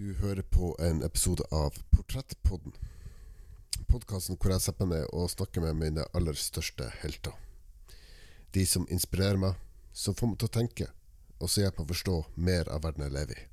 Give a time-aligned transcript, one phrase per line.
[0.00, 2.72] Du hører på en episode av Portrettpodden.
[3.84, 7.34] Podkasten hvor jeg setter meg ned og snakker med mine aller største helter.
[8.56, 9.60] De som inspirerer meg,
[9.92, 10.88] som får meg til å tenke,
[11.36, 12.16] og som hjelper meg å forstå
[12.48, 13.46] mer av verden jeg lever i.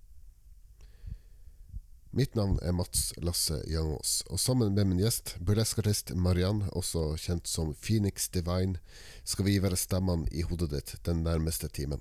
[2.16, 7.52] Mitt navn er Mats Lasse Jangås, og sammen med min gjest, burleskartist Mariann, også kjent
[7.52, 8.80] som Phoenix Divine,
[9.28, 12.00] skal vi være stemmene i hodet ditt den nærmeste timen.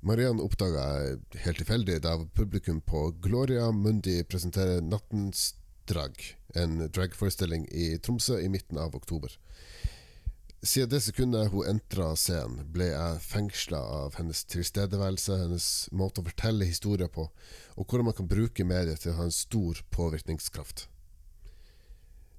[0.00, 5.50] Mariann oppdaga jeg helt tilfeldig da publikum på Gloria Mundi presenterer Nattens
[5.84, 6.16] drag,
[6.56, 9.34] en dragforestilling i Tromsø i midten av oktober.
[10.64, 16.28] Siden det sekundet hun entra scenen, ble jeg fengsla av hennes tilstedeværelse, hennes måte å
[16.30, 17.28] fortelle historier på,
[17.76, 20.86] og hvordan man kan bruke mediet til å ha en stor påvirkningskraft.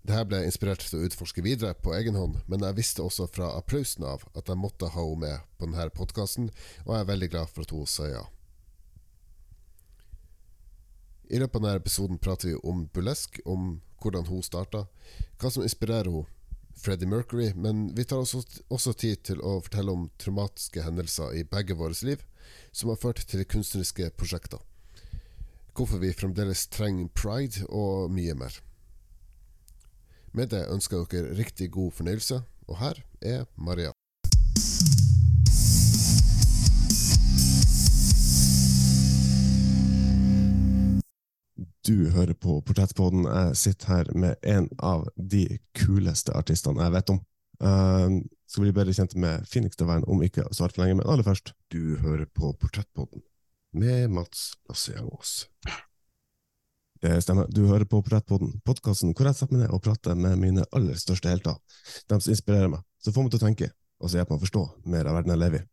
[0.01, 3.27] Dette ble jeg inspirert til å utforske videre på egen hånd, men jeg visste også
[3.29, 6.49] fra applausen av at jeg måtte ha henne med på denne podkasten,
[6.87, 8.23] og jeg er veldig glad for at hun sa ja.
[11.29, 14.87] I løpet av denne episoden prater vi om burlesk, om hvordan hun starta,
[15.37, 16.25] hva som inspirerer henne,
[16.81, 21.43] Freddie Mercury, men vi tar også, også tid til å fortelle om traumatiske hendelser i
[21.45, 22.23] begge våre liv,
[22.71, 24.63] som har ført til kunstneriske prosjekter.
[25.77, 28.55] Hvorfor vi fremdeles trenger pride, og mye mer.
[30.31, 32.37] Med det ønsker jeg dere riktig god fornøyelse,
[32.71, 33.91] og her er Maria.
[41.87, 43.25] Du hører på Portrettpodden.
[43.25, 47.19] Jeg sitter her med en av de kuleste artistene jeg vet om.
[47.61, 51.27] Uh, skal bli bedre kjent med Phoenix Divine om ikke så altfor lenge, men aller
[51.27, 53.25] først, du hører på Portrettpodden
[53.75, 55.49] med Mats Lasse Jangås.
[57.01, 57.47] Det stemmer.
[57.49, 60.97] Du hører på Portrettpodden, podkasten hvor jeg setter meg ned og prater med mine aller
[61.01, 61.55] største helter.
[62.05, 64.45] De som inspirerer meg, som får meg til å tenke, og som hjelper meg å
[64.45, 64.61] forstå
[64.93, 65.67] mer av verden jeg lever i.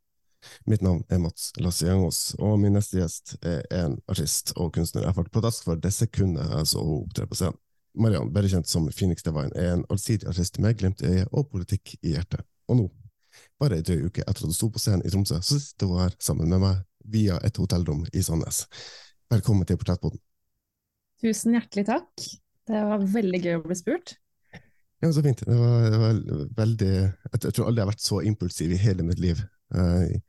[0.72, 5.04] Mitt navn er Mats Lasse Jangås, og min neste gjest er en artist og kunstner
[5.04, 7.60] jeg har fått pladask for det sekundet jeg så henne opptre på scenen.
[7.98, 11.50] Mariann, bedre kjent som Phoenix Divine, er en allsidig artist med glimt i øyet og
[11.52, 12.46] politikk i hjertet.
[12.70, 12.86] Og nå,
[13.60, 16.06] bare ei drøy uke etter at hun sto på scenen i Tromsø, så sitter hun
[16.06, 18.64] her sammen med meg via et hotellrom i Sandnes.
[19.28, 20.22] Velkommen til Portrettpodden.
[21.22, 22.26] Tusen hjertelig takk.
[22.68, 24.16] Det var veldig gøy å bli spurt.
[25.02, 25.44] Ja, så fint.
[25.46, 26.18] Det var, det var
[26.58, 29.40] veldig jeg, tror aldri jeg har vært så impulsiv i hele mitt liv.
[29.74, 30.20] Jeg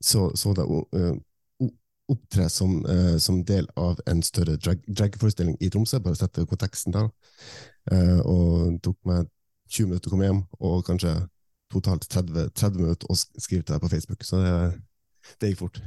[0.00, 0.70] så, så deg
[2.10, 2.78] opptre som,
[3.22, 7.10] som, del av en større dragforestilling i Tromsø, bare sette konteksten der.
[8.24, 9.28] Og det tok meg
[9.70, 11.14] 20 minutter å komme hjem, og kanskje
[11.70, 14.26] totalt 30, 30 minutter å skrive til deg på Facebook.
[14.26, 14.54] Så det,
[15.38, 15.82] det gikk fort.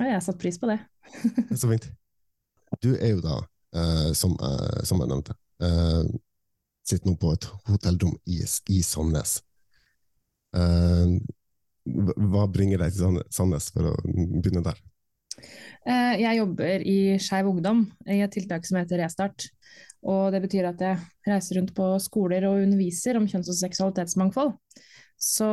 [0.00, 0.80] Ja, jeg har satt pris på det.
[1.60, 1.86] så fint.
[2.82, 3.38] Du er jo da,
[4.14, 4.36] som,
[4.84, 5.34] som jeg nevnte,
[6.84, 8.42] sitter nå på et hotellrom i,
[8.74, 9.38] i Sandnes.
[10.52, 14.82] Hva bringer deg til Sandnes, for å begynne der?
[15.88, 19.48] Jeg jobber i Skeiv Ungdom, i et tiltak som heter Restart.
[20.02, 20.98] Og det betyr at jeg
[21.30, 24.52] reiser rundt på skoler og underviser om kjønns- og seksualitetsmangfold.
[25.22, 25.46] Så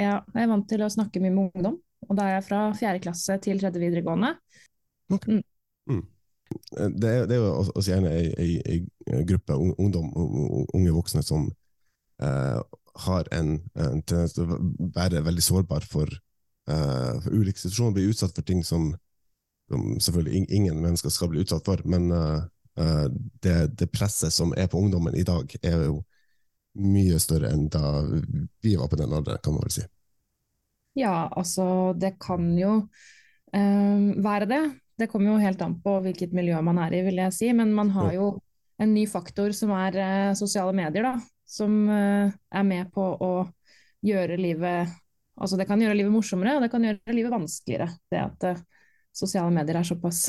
[0.00, 1.76] ja, jeg er vant til å snakke mye med ungdom,
[2.08, 4.30] og da er jeg fra fjerde klasse til tredje videregående.
[5.12, 5.36] Okay.
[5.36, 5.42] Mm.
[6.52, 6.94] Mm.
[7.00, 8.78] Det, er, det er jo også gjerne ei,
[9.28, 10.10] gruppe ungdom,
[10.74, 11.48] unge voksne, som
[12.22, 12.60] eh,
[13.06, 14.58] har en, en, tendens til å
[14.94, 16.10] være veldig sårbar for,
[16.68, 18.90] eh, for ulike situasjoner, bli utsatt for ting som,
[19.70, 21.82] som, selvfølgelig ingen mennesker skal bli utsatt for.
[21.88, 23.08] Men eh,
[23.44, 26.02] det, det, presset som er på ungdommen i dag, er jo
[26.80, 28.00] mye større enn da
[28.64, 29.88] vi var på den alderen, kan man vel si.
[30.96, 32.72] Ja, altså det kan jo
[33.52, 34.62] um, være det.
[35.02, 37.48] Det kommer jo helt an på hvilket miljø man er i, vil jeg si.
[37.58, 38.28] Men man har jo
[38.82, 41.16] en ny faktor som er eh, sosiale medier, da.
[41.48, 43.34] Som eh, er med på å
[44.06, 44.98] gjøre livet
[45.42, 47.86] Altså det kan gjøre livet morsommere, og det kan gjøre livet vanskeligere.
[48.12, 48.58] Det at eh,
[49.16, 50.26] sosiale medier er såpass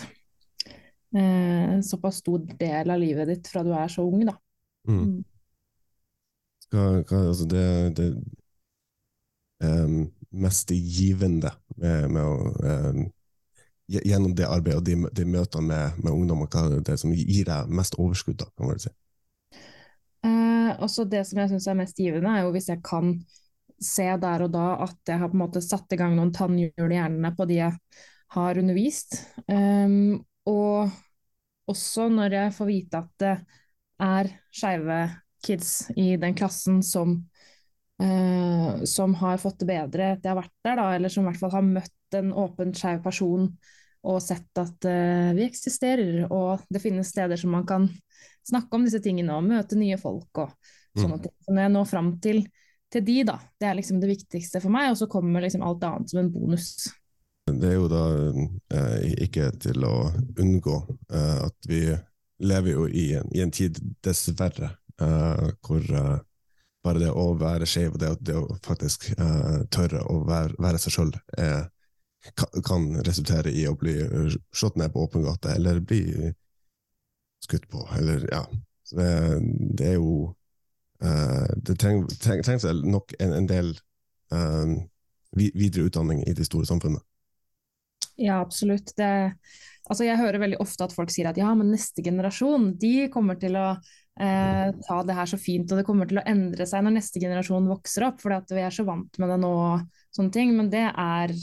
[1.86, 4.34] såpass stor del av livet ditt fra du er så ung, da.
[4.90, 5.20] Mm.
[6.74, 7.66] Hva, hva, altså det,
[8.00, 8.08] det
[9.62, 13.04] um, mest givende med, med å um,
[13.92, 17.48] gjennom det arbeidet og de, de møtene med, med ungdommer, hva er det som gir
[17.48, 18.40] deg mest overskudd?
[18.40, 18.92] da, kan man si?
[20.24, 23.18] Eh, også det som jeg syns er mest givende, er jo hvis jeg kan
[23.84, 26.88] se der og da at jeg har på en måte satt i gang noen tannhjul
[26.88, 27.75] i hjernene på de jeg
[28.34, 29.18] har undervist.
[29.48, 30.94] Um, og
[31.69, 33.36] også når jeg får vite at det
[34.04, 35.02] er skeive
[35.44, 37.18] kids i den klassen som,
[38.02, 41.31] uh, som har fått det bedre etter jeg har vært der, da, eller som i
[41.31, 43.52] hvert fall har møtt en åpent skeiv person
[44.04, 47.88] og sett at uh, vi eksisterer, og det finnes steder som man kan
[48.48, 50.52] snakke om disse tingene og møte nye folk og
[50.98, 51.24] sånne mm.
[51.24, 51.36] ting.
[51.46, 52.42] Så når jeg når fram til,
[52.92, 55.86] til, de, da, det er liksom det viktigste for meg, og så kommer liksom alt
[55.88, 56.74] annet som en bonus.
[57.44, 58.04] Det er jo da
[58.72, 59.96] eh, ikke til å
[60.40, 60.76] unngå
[61.12, 61.82] eh, at vi
[62.44, 64.70] lever jo i en, i en tid, dessverre,
[65.02, 66.22] eh, hvor eh,
[66.84, 70.80] bare det å være skeiv og det, det, å faktisk eh, tørre å være, være
[70.84, 71.14] seg sjøl
[72.66, 73.98] kan resultere i å bli
[74.56, 76.31] slått ned på åpen gate, eller bli
[77.44, 78.46] skutt på, eller ja.
[78.94, 79.10] Det,
[79.74, 80.36] det, er jo
[81.04, 83.72] uh, Det treng, treng, nok en, en del
[84.36, 84.75] uh,
[85.34, 87.02] videre utdanning i det store samfunnet.
[88.16, 88.94] Ja, absolutt.
[88.98, 89.34] Det,
[89.90, 93.40] altså jeg hører veldig ofte at folk sier at ja, men neste generasjon de kommer
[93.42, 96.86] til å eh, ta det her så fint, og det kommer til å endre seg
[96.86, 99.56] når neste generasjon vokser opp, fordi vi er så vant med det nå.
[100.14, 101.34] sånne ting, Men det er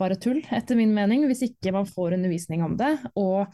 [0.00, 2.92] bare tull, etter min mening, hvis ikke man får undervisning om det.
[3.20, 3.44] Og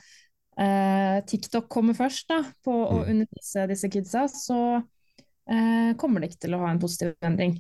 [0.61, 3.11] eh, TikTok kommer først da, på å mm.
[3.15, 7.59] undervise disse kidsa, så eh, kommer det ikke til å ha en positiv endring.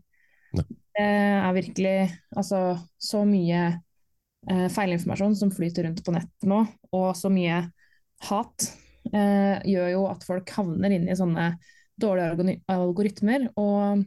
[0.57, 0.67] Ne.
[1.01, 1.97] Det er virkelig
[2.37, 2.61] altså,
[3.01, 6.65] så mye eh, feilinformasjon som flyter rundt på nett nå,
[6.97, 7.63] og så mye
[8.29, 8.71] hat
[9.13, 11.53] eh, gjør jo at folk havner inn i sånne
[12.01, 13.47] dårlige algoritmer.
[13.61, 14.05] Og,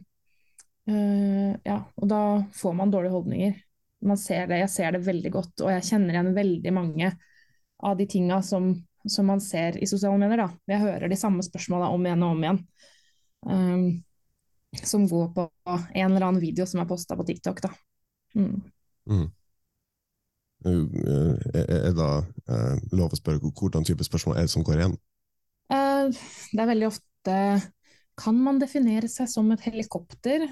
[0.90, 2.24] eh, ja, og da
[2.54, 3.56] får man dårlige holdninger
[4.06, 7.12] man ser det, jeg ser det veldig godt, og jeg kjenner igjen veldig mange
[7.84, 8.70] av de tinga som,
[9.06, 10.44] som, man ser i sosiale medier.
[10.44, 10.74] Da.
[10.74, 12.60] Jeg hører de samme spørsmåla om igjen og om igjen.
[13.44, 13.86] Um,
[14.82, 15.48] som går på
[15.94, 17.62] en eller annen video som er posta på TikTok.
[17.64, 17.70] Da.
[18.34, 18.62] Mm.
[19.10, 19.26] Mm.
[20.64, 22.10] Er det da
[22.48, 24.96] er lov å spørre hvordan type spørsmål er det som går igjen?
[25.72, 26.08] Uh,
[26.52, 27.34] det er veldig ofte
[28.20, 30.44] Kan man definere seg som et helikopter?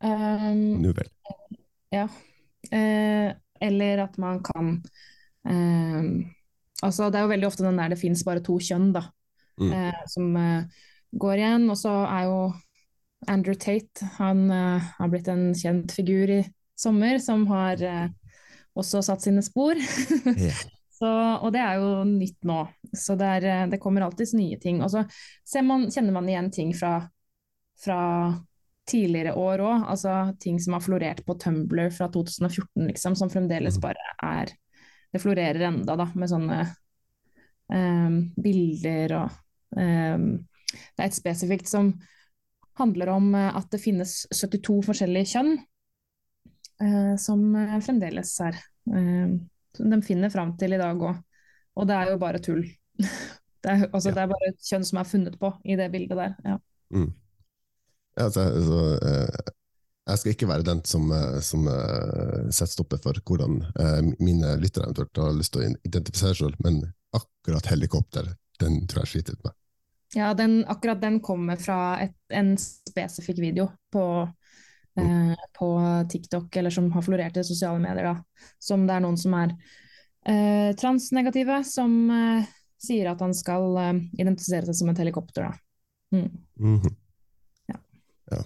[0.00, 1.10] Um, Nå vel.
[1.94, 2.06] Ja.
[2.70, 4.76] Eh, eller at man kan
[5.48, 6.04] eh,
[6.80, 9.02] Altså, det er jo veldig ofte den der det fins bare to kjønn, da,
[9.60, 9.72] mm.
[9.76, 11.66] eh, som eh, går igjen.
[11.68, 12.38] Og så er jo
[13.28, 16.40] Andrew Tate Han eh, har blitt en kjent figur i
[16.80, 18.06] sommer, som har eh,
[18.80, 19.76] også satt sine spor.
[20.36, 20.62] yeah.
[21.00, 22.58] Så, og det er jo nytt nå,
[22.92, 24.82] så det, er, det kommer alltids nye ting.
[24.84, 26.90] Og så man, kjenner man igjen ting fra,
[27.80, 28.00] fra
[28.90, 29.86] tidligere år òg.
[29.92, 33.84] Altså ting som har florert på Tumblr fra 2014, liksom, som fremdeles mm.
[33.84, 34.54] bare er
[35.10, 36.60] Det florerer enda, da, med sånne
[37.74, 39.38] um, bilder og
[39.74, 40.28] um,
[40.70, 41.94] Det er et spesifikt som
[42.78, 45.50] handler om eh, at det finnes 72 forskjellige kjønn,
[46.80, 48.56] uh, som uh, fremdeles er
[48.88, 49.34] uh,
[49.76, 51.18] Som de finner fram til i dag òg.
[51.76, 52.62] Og det er jo bare tull.
[53.62, 54.14] det, er, altså, ja.
[54.14, 56.38] det er bare kjønn som er funnet på i det bildet der.
[56.46, 56.56] Ja.
[56.94, 57.10] Mm.
[58.18, 59.52] Altså, altså, eh,
[60.10, 64.56] jeg skal ikke være den som, eh, som uh, setter stopper for hvordan uh, mine
[64.58, 66.82] lyttere eventuelt har lyst til å identifisere seg selv, men
[67.14, 69.56] akkurat helikopter, den tror jeg sliter litt med.
[70.16, 75.36] Ja, den, akkurat den kommer fra et, en spesifikk video på, uh, mm.
[75.58, 75.68] på,
[76.10, 78.10] TikTok, eller som har florert i sosiale medier.
[78.10, 78.48] Da.
[78.58, 79.54] Som det er noen som er
[80.76, 81.94] transnegative, som
[82.76, 83.78] sier at han skal
[84.12, 85.46] identifisere seg som et helikopter.
[85.46, 86.18] Da.
[86.18, 86.26] Mm.
[86.60, 86.92] Mm -hmm.
[88.30, 88.44] Ja,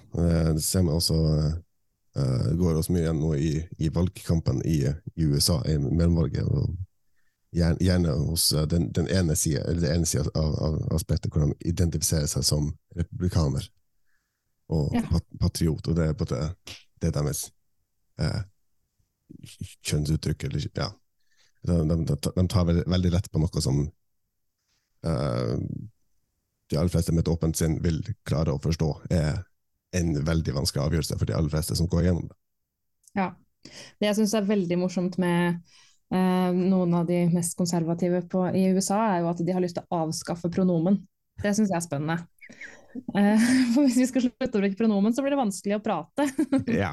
[0.54, 1.16] det ser man også
[2.16, 3.52] uh, går også mye igjen nå i,
[3.84, 4.81] i valgkampen i,
[5.14, 6.44] i, USA, i mellomvalget.
[6.48, 6.75] og
[7.54, 9.62] Gjerne, gjerne hos den, den, ene sida
[10.34, 13.69] av, av, av spekteret, hvor de identifiserer seg som republikaner
[14.75, 15.04] og ja.
[15.38, 15.86] patriot.
[15.86, 16.40] Og det er på det,
[16.98, 17.44] det er deres
[18.19, 18.40] eh,
[19.86, 20.48] kjønnsuttrykk.
[20.48, 20.88] Eller, ja.
[21.62, 23.84] de, de, de, tar veldig, veldig, lett på noe som
[25.05, 29.43] de aller fleste med et åpent sinn vil klare å forstå er
[29.94, 32.36] en veldig vanskelig avgjørelse for de aller fleste som går gjennom det.
[33.19, 33.31] Ja.
[33.98, 35.60] Det jeg syns er veldig morsomt med
[36.13, 39.79] eh, noen av de mest konservative på, i USA, er jo at de har lyst
[39.79, 41.01] til å avskaffe pronomen.
[41.41, 42.19] Det syns jeg er spennende.
[43.17, 46.29] Eh, for hvis vi skal slutte å bruke pronomen, så blir det vanskelig å prate.
[46.82, 46.93] ja.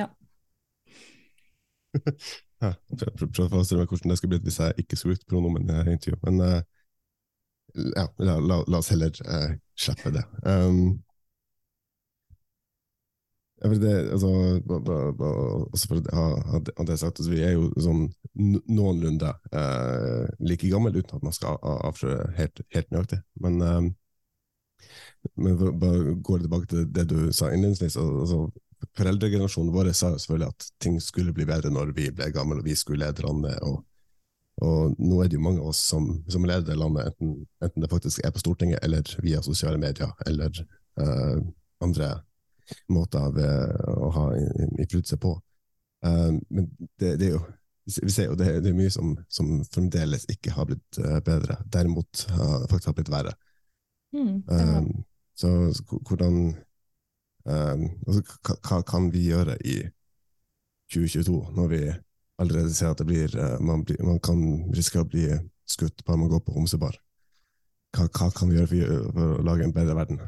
[0.00, 0.08] ja.
[2.62, 5.96] Prøv å forestille meg hvordan det skulle blitt hvis jeg ikke skulle brukt pronomen i
[5.96, 6.26] intervjuet.
[6.26, 6.60] Men eh,
[7.94, 9.14] ja, la, la, la, oss heller
[9.80, 10.26] slippe det.
[10.44, 11.00] Um,
[13.70, 14.28] det, altså,
[15.72, 21.20] også for at det sagt, altså, Vi er jo sånn noenlunde eh, like gammel, uten
[21.20, 23.20] at man skal avsløre helt, helt nøyaktig.
[23.44, 24.88] Men, eh,
[25.36, 27.96] men bare går tilbake til det du sa innledningsvis.
[28.02, 28.48] Altså,
[28.98, 32.66] Foreldregenerasjonen vår sa jo selvfølgelig at ting skulle bli bedre når vi ble gamle og
[32.66, 33.62] vi skulle lede landet.
[33.62, 33.84] Og,
[34.66, 37.92] og nå er det jo mange av oss som, som leder landet, enten, enten, det
[37.92, 40.50] faktisk er på Stortinget eller via sosiale medier eller
[40.98, 41.38] eh,
[41.84, 42.10] andre
[42.92, 45.34] måter av, å ha innflytelse på.
[46.06, 47.42] Uh, men det, det, er jo
[47.86, 51.58] vi ser jo det, det er mye som, som, fremdeles ikke har blitt uh, bedre,
[51.72, 53.32] derimot uh, faktisk har blitt verre.
[54.14, 54.90] Mm, um,
[55.34, 55.50] så,
[55.88, 56.54] hvordan
[57.48, 58.22] um, altså,
[58.68, 59.80] hva, kan vi gjøre i
[60.92, 61.82] 2022, når vi
[62.42, 64.44] allerede ser at det blir, uh, man, blir, man kan
[64.76, 65.26] risikere å bli
[65.68, 66.98] skutt bare man går på homsebar.
[67.96, 70.22] Hva, hva kan vi gjøre for, for, å lage en bedre verden?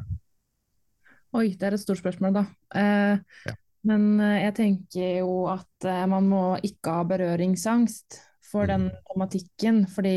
[1.35, 2.43] Oi, det er et stort spørsmål, da.
[2.79, 3.55] Eh, ja.
[3.89, 8.71] Men eh, jeg tenker jo at eh, man må ikke ha berøringsangst for mm.
[8.71, 9.81] den tematikken.
[9.91, 10.15] Fordi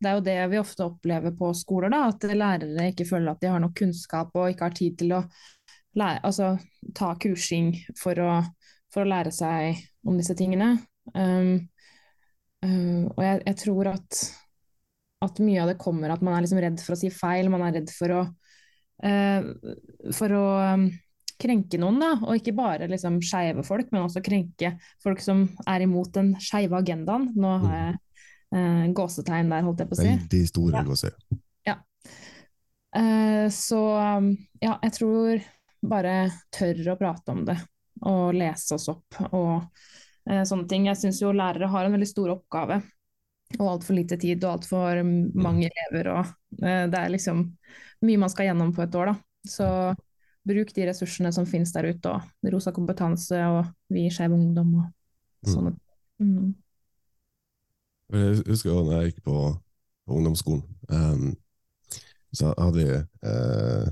[0.00, 3.42] det er jo det vi ofte opplever på skoler, da, at lærere ikke føler at
[3.42, 5.24] de har nok kunnskap og ikke har tid til å
[6.00, 6.54] lære, altså,
[6.96, 8.38] ta kursing for å,
[8.94, 10.72] for å, lære seg om disse tingene.
[11.12, 11.66] Um,
[12.64, 14.22] um, og jeg, jeg, tror at,
[15.26, 17.66] at mye av det kommer at man er liksom redd for å si feil, man
[17.68, 18.24] er redd for å,
[19.00, 20.82] for å um,
[21.40, 25.86] krenke noen, da, og ikke bare liksom skeive folk, men også krenke folk som er
[25.86, 27.30] imot den skeive agendaen.
[27.40, 27.94] Nå har jeg
[28.58, 30.10] eh, gåsetegn der, holdt jeg på å si.
[30.10, 30.84] Veldig store ja.
[30.90, 31.40] gåsetegn.
[31.70, 31.76] Ja.
[33.00, 33.80] Eh, så
[34.18, 34.30] um,
[34.60, 35.48] ja, jeg tror
[35.80, 36.14] bare
[36.52, 37.56] tør å prate om det
[38.08, 39.54] og lese oss opp og
[40.28, 40.88] eh, sånne ting.
[40.88, 42.80] Jeg syns jo lærere har en veldig stor oppgave
[43.58, 45.72] og altfor lite tid og altfor mange mm.
[45.72, 46.12] elever.
[46.14, 46.30] og
[46.62, 47.44] uh, Det er liksom
[48.06, 49.12] mye man skal gjennom på et år.
[49.12, 49.16] da.
[49.48, 49.68] Så
[50.46, 54.86] bruk de ressursene som finnes der ute, og Rosa kompetanse og Vi Skeiv Ungdom og
[54.86, 55.52] mm.
[55.52, 55.74] sånne.
[56.20, 56.52] Mm.
[58.10, 59.36] Jeg husker da jeg gikk på,
[60.06, 61.28] på ungdomsskolen, um,
[62.34, 63.90] så hadde vi uh,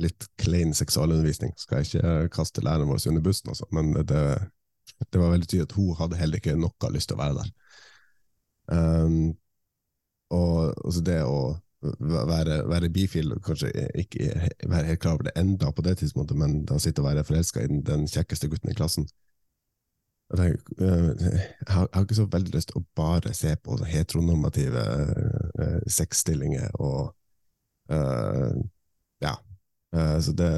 [0.00, 1.54] litt klein seksualundervisning.
[1.58, 4.24] Skal jeg ikke kaste læreren vår under bussen, altså, men det,
[5.06, 7.50] det, var veldig tydelig at hun hadde heller ikke noe lyst til å være der.
[8.70, 9.34] Um,
[10.30, 11.40] og altså det å
[11.80, 16.64] være, være bifil, kanskje ikke være helt klar over det enda på det tidspunktet, men
[16.68, 19.08] da sitte og være forelska i den, kjekkeste gutten i klassen.
[20.30, 20.84] Jeg, tenker,
[21.20, 24.84] jeg, har, ikke så veldig lyst til å bare se på heteronormative
[25.58, 27.14] uh, sexstillinger og
[27.92, 28.52] uh,
[29.20, 29.34] Ja.
[29.90, 30.52] Uh, så det,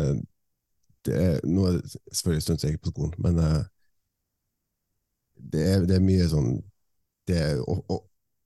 [1.06, 3.38] det er noe Selvfølgelig en stund siden jeg gikk på skolen, men
[5.52, 6.52] det er, det, er, mye sånn
[7.32, 7.44] Det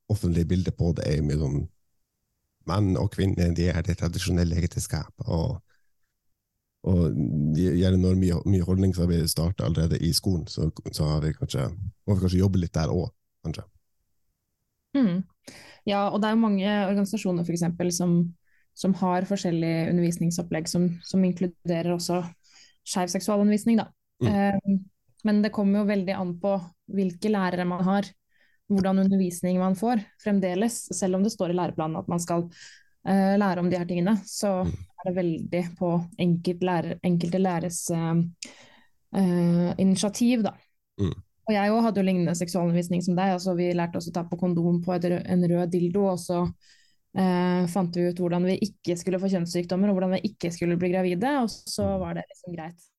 [0.09, 1.64] offentlige bildet på det er mye sånn
[2.66, 5.12] Menn og kvinner de er det tradisjonelle ekteskap.
[5.31, 5.61] Og,
[6.90, 7.21] og
[7.55, 12.25] gjerne når mye, mye holdningsarbeid starter allerede i skolen, så, så vi kanskje, må vi
[12.25, 13.12] kanskje jobbe litt der òg,
[13.47, 13.62] kanskje.
[14.99, 15.23] Mm.
[15.87, 18.19] Ja, og det er jo mange organisasjoner for eksempel, som,
[18.75, 22.25] som har forskjellige undervisningsopplegg som, som inkluderer også
[22.87, 23.78] skeiv seksualundervisning.
[23.78, 23.88] Da.
[24.26, 24.35] Mm.
[24.59, 24.78] Um,
[25.26, 26.59] men det kommer jo veldig an på
[26.97, 28.11] hvilke lærere man har
[28.69, 30.99] hvordan undervisning man får fremdeles.
[30.99, 34.17] Selv om det står i læreplanen at man skal uh, lære om de her tingene,
[34.27, 34.73] så mm.
[34.73, 35.93] er det veldig på
[36.27, 38.17] enkelt lærer, enkelte læreres uh,
[39.17, 40.57] uh, initiativ, da.
[41.01, 41.15] Mm.
[41.47, 43.37] Og jeg òg hadde jo lignende seksualundervisning som deg.
[43.37, 46.47] altså Vi lærte oss å ta på kondom på rød, en rød dildo, og så
[47.73, 50.91] fant vi ut hvordan vi ikke skulle få kjønnssykdommer, og hvordan vi ikke skulle bli
[50.93, 52.03] gravide, og så mm.
[52.03, 52.91] var det liksom greit.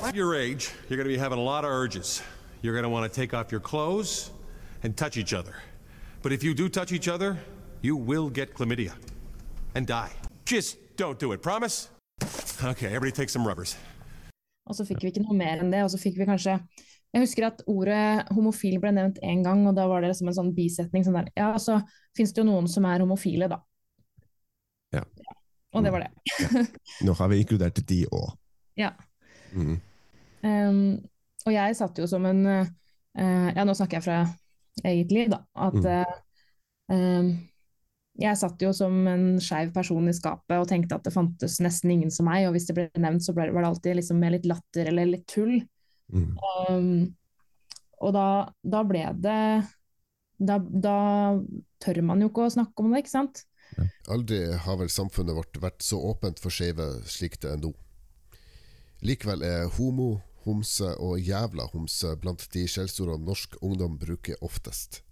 [0.00, 2.22] At your age, you're going to be having a lot of urges.
[2.62, 4.30] You're going to want to take off your clothes,
[4.82, 5.54] and touch each other.
[6.22, 7.36] But if you do touch each other,
[7.82, 8.92] you will get chlamydia
[9.74, 10.12] and die.
[10.44, 11.88] Just don't do it, promise?
[12.64, 13.76] Okay, everybody take some rubbers.
[14.66, 16.58] Og så fikk vi ikke noe mer enn det, og så fikk vi kanskje
[17.14, 20.36] Jeg husker at ordet homofil ble nevnt én gang, og da var det som en
[20.36, 21.78] sånn bisetning sånn der Ja, så
[22.16, 23.60] fins det jo noen som er homofile, da.
[24.92, 25.04] Ja.
[25.22, 25.36] ja.
[25.76, 26.10] Og det var det.
[26.42, 26.64] ja.
[27.06, 28.34] Nå har vi inkludert de òg.
[28.76, 28.90] Ja.
[29.56, 29.78] Mm.
[30.44, 30.80] Um,
[31.46, 32.66] og jeg satt jo som en uh,
[33.16, 34.18] Ja, nå snakker jeg fra
[34.84, 35.42] eget liv, da.
[35.66, 36.90] At mm.
[36.92, 37.30] uh,
[38.16, 41.92] jeg satt jo som en skeiv person i skapet og tenkte at det fantes nesten
[41.92, 44.36] ingen som meg, og hvis det ble nevnt, så ble, var det alltid liksom med
[44.36, 45.58] litt latter eller litt tull.
[46.12, 46.30] Mm.
[46.70, 46.92] Um,
[48.04, 48.28] og da,
[48.62, 49.40] da, ble det
[50.36, 50.96] da, da,
[51.82, 53.44] tør man jo ikke å snakke om det, ikke sant?
[54.12, 57.72] Aldri har vel samfunnet vårt vært så åpent for skeive slik det er nå.
[59.04, 65.02] Likevel er homo, homse og jævla homse blant de skjellsordene norsk ungdom bruker oftest.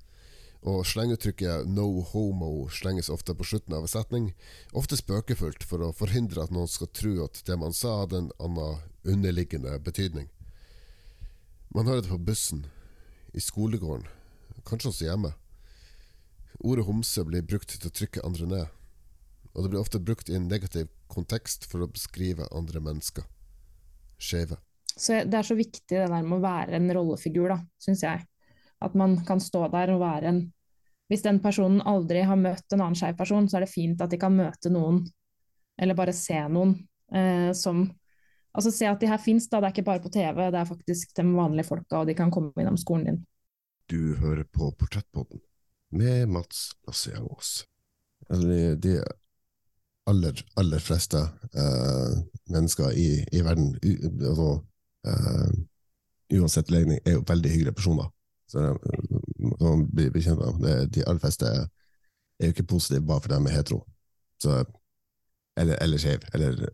[0.64, 4.32] Og slenguttrykket 'no homo' slenges ofte på slutten av en setning,
[4.72, 8.30] ofte spøkefullt for å forhindre at noen skal tro at det man sa hadde en
[8.40, 10.30] annen underliggende betydning.
[11.74, 12.66] Man hører det på bussen,
[13.34, 14.06] i skolegården,
[14.64, 15.34] kanskje også hjemme.
[16.60, 18.66] Ordet homse blir brukt til å trykke andre ned,
[19.54, 23.26] og det blir ofte brukt i en negativ kontekst for å beskrive andre mennesker.
[24.18, 24.56] Skeive.
[24.96, 28.22] Så det er så viktig det der med å være en rollefigur, da, syns jeg.
[28.84, 30.44] At man kan stå der og være en
[31.12, 34.08] Hvis den personen aldri har møtt en annen skeiv person, så er det fint at
[34.08, 35.02] de kan møte noen,
[35.76, 36.72] eller bare se noen
[37.12, 37.84] eh, som
[38.54, 39.58] Altså se at de her fins, da.
[39.58, 42.30] Det er ikke bare på TV, det er faktisk de vanlige folka, og de kan
[42.30, 43.16] komme innom skolen din.
[43.90, 45.42] Du hører på Portrettpodden
[45.90, 47.10] med Mats Lasse
[48.30, 49.02] Eller de
[50.06, 52.14] aller, aller fleste eh,
[52.50, 53.74] mennesker i, i verden,
[54.22, 54.62] altså
[56.34, 58.08] uansett legning, er jo veldig hyggelige personer.
[58.50, 60.90] Så det- man blir bekjent med.
[60.92, 63.84] De aller fleste er jo ikke positive bare fordi de er hetero.
[64.42, 64.64] Så,
[65.56, 66.68] eller eller skeiv, eller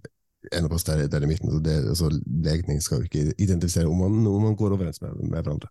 [0.52, 1.50] en av oss der, der i midten.
[1.50, 5.14] Så det, altså, legning skal jo ikke identifisere om man, om man går overens med,
[5.20, 5.68] med hverandre.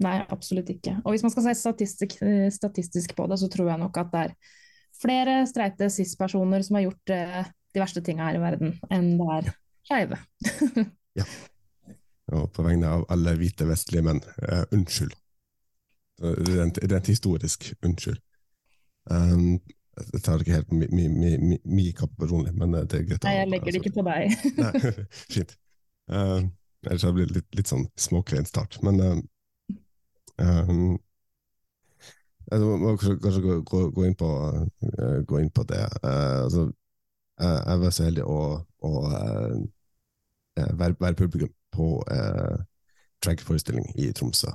[0.00, 0.98] Nei, absolutt ikke.
[1.04, 4.10] Og hvis man skal se statistisk, eh, statistisk på det, så tror jeg nok at
[4.12, 4.34] det er
[5.00, 7.44] flere streite cis-personer som har gjort eh,
[7.74, 9.52] de verste tinga her i verden, enn det er
[9.88, 10.18] skeive.
[12.34, 15.14] Og på vegne av alle hvite vestlige menn, Uh, unnskyld.
[16.22, 18.18] Rent, rent historisk, unnskyld.
[19.10, 19.58] Um,
[19.96, 23.24] jeg tar det ikke helt mi, mi, mi, kapp personlig, men eh, det er greit.
[23.24, 24.34] Nei, jeg legger det ikke på deg.
[24.60, 24.92] Nei,
[25.34, 25.54] fint.
[26.12, 26.42] Uh,
[26.86, 29.14] ellers har det blitt litt, litt sånn småklein start, men uh,
[30.42, 30.98] um,
[32.46, 35.82] jeg må kanskje, gå, gå, gå, inn på, uh, gå inn på det.
[36.04, 36.68] Altså,
[37.40, 38.36] jeg var så heldig å,
[38.86, 38.92] å
[40.54, 42.56] være, være publikum på eh,
[43.24, 44.52] dragforestilling i Tromsø,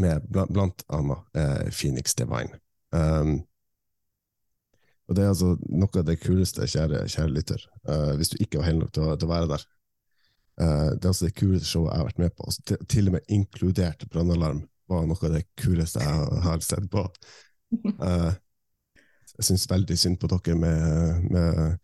[0.00, 2.60] med blant, blant annet eh, Phoenix Divine.
[2.94, 3.42] Um,
[5.08, 8.60] og det er altså noe av det kuleste, kjære, kjære lytter, uh, hvis du ikke
[8.60, 9.66] var heldig nok til å, til å være der.
[10.54, 13.10] Uh, det er altså det kuleste showet jeg har vært med på, altså, til, til
[13.10, 17.04] og med inkludert brannalarm var noe av det kuleste jeg har sett på.
[18.00, 18.32] Uh,
[19.34, 21.78] jeg syns veldig synd på dere med, med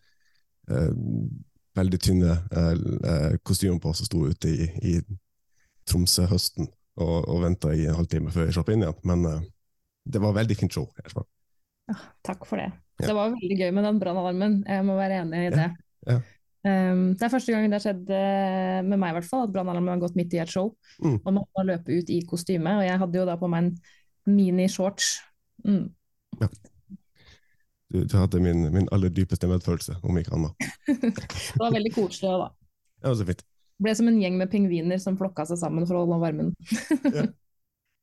[1.79, 2.73] veldig tynne eh,
[3.13, 4.95] eh, kostymer på som sto ute i, i
[5.89, 6.67] Tromsø-høsten
[7.01, 9.47] og, og venta i en halvtime før jeg slapp inn igjen, men eh,
[10.11, 10.89] det var veldig fint show.
[11.91, 11.97] Ja,
[12.27, 12.71] takk for det.
[13.01, 13.09] Ja.
[13.09, 15.71] Det var veldig gøy med den brannalarmen, jeg må være enig i det.
[16.09, 16.21] Ja,
[16.61, 19.53] Um, det er første gang det har skjedd eh, med meg, i hvert fall, at
[19.55, 20.75] brannalarmen har gått midt i et show.
[21.01, 21.17] Mm.
[21.17, 23.71] Og man må løpe ut i kostyme, og jeg hadde jo da på meg en
[24.29, 25.15] mini-shorts.
[25.65, 25.87] Mm.
[27.91, 30.69] Du, du hadde min, min aller dypeste medfølelse, om ikke annet.
[30.87, 32.51] Det var veldig koselig òg, da.
[33.01, 33.43] Det var så fint.
[33.43, 36.53] Det ble som en gjeng med pingviner som flokka seg sammen for å holde varmen.
[37.19, 37.27] ja.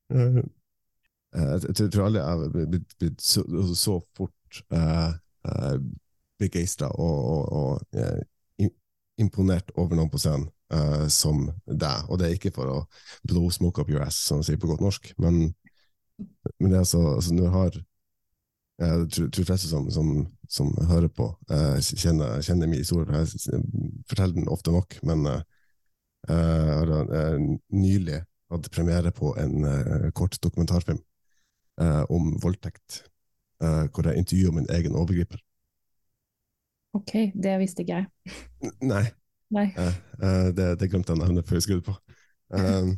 [0.10, 3.44] tror- jeg tror jeg har blitt, blitt, så,
[3.78, 5.14] så fort uh,
[5.48, 5.78] uh,
[6.42, 8.70] begeistra og, og, og eh,
[9.18, 12.10] imponert over noen på scenen uh, som deg.
[12.10, 12.80] Og det er ikke for å
[13.28, 15.48] blow smoke up your ass, som man sier på godt norsk, men,
[16.60, 17.80] men det er altså, altså når jeg har
[18.78, 20.10] jeg tror tror de fleste som, som,
[20.50, 23.08] som hører på, eh, kjenner, kjenner min historie.
[23.10, 23.62] for Jeg
[24.10, 25.42] forteller den ofte nok, men eh,
[26.30, 31.00] jeg har eh, nylig hatt premiere på en eh, kort dokumentarfilm
[31.82, 33.04] eh, om voldtekt,
[33.64, 35.42] eh, hvor jeg intervjuer min egen overgriper.
[36.98, 38.38] Ok, det visste ikke jeg.
[38.82, 39.04] Nei,
[39.54, 39.68] Nei.
[39.74, 41.98] eh, eh, det, det glemte jeg å nevne før jeg skrudde på.
[42.54, 42.94] Um,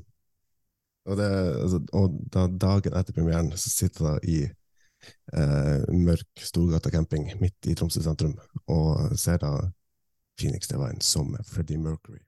[1.09, 1.31] og, det,
[1.63, 4.39] altså, og da dagen etter premieren så sitter jeg i
[5.33, 8.35] eh, mørk Storgata camping midt i Tromsø sentrum
[8.67, 9.53] og ser da
[10.39, 12.23] Phoenix Divine som Freddie Mercury.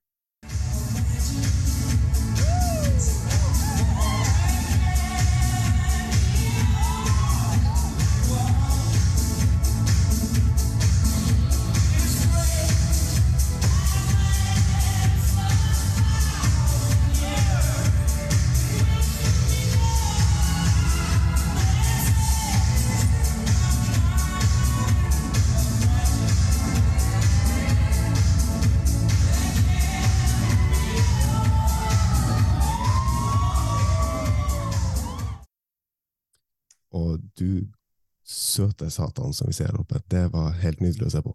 [38.52, 41.34] Søte satan som vi ser oppe, det var helt nydelig å se på.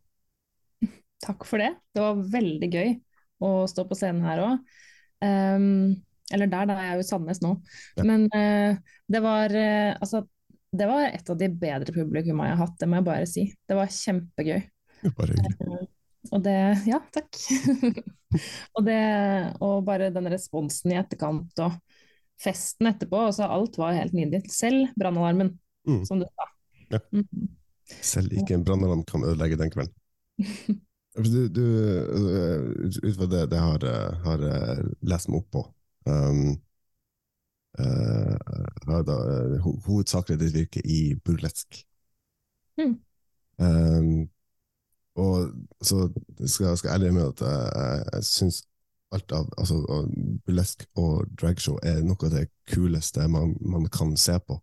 [1.26, 1.72] Takk for det.
[1.96, 2.92] Det var veldig gøy
[3.46, 4.61] å stå på scenen her òg.
[5.24, 7.52] eller der, da er jeg jo i Sandnes nå.
[7.98, 8.05] Ja.
[8.09, 8.79] Men uh,
[9.12, 10.22] det var uh, altså
[10.76, 13.44] det var et av de bedre publikumma jeg har hatt, det må jeg bare si.
[13.68, 14.64] Det var kjempegøy.
[15.16, 15.79] Bare hyggelig.
[15.87, 15.92] Eh,
[16.35, 16.57] Og det
[16.88, 17.38] Ja, takk.
[18.76, 18.96] og det
[19.62, 21.76] Og bare den responsen i etterkant og
[22.42, 24.50] festen etterpå, altså alt var helt nydelig.
[24.52, 25.55] Selv brannalarmen,
[25.87, 26.00] Mm.
[26.02, 26.48] som du sa.
[26.92, 26.99] Ja.
[27.12, 27.49] Mhm.
[28.03, 29.94] Selv ikke en brannalarm kan ødelegge den kvelden.
[31.16, 33.79] Du, du, øh, ut fra det det har,
[34.40, 35.62] jeg øh, lest meg opp på
[36.12, 36.51] um,
[37.81, 38.35] uh,
[38.88, 41.81] har da øh, ho hovedsakelig ditt virke i burlesk.
[42.79, 42.99] Mm.
[43.59, 44.29] Um,
[45.16, 45.49] og
[45.83, 46.12] så
[46.46, 48.62] skal jeg ærlig med at jeg, jeg syns
[49.12, 49.81] alt av altså,
[50.46, 54.61] burlesk og dragshow er noe av det kuleste man, man kan se på.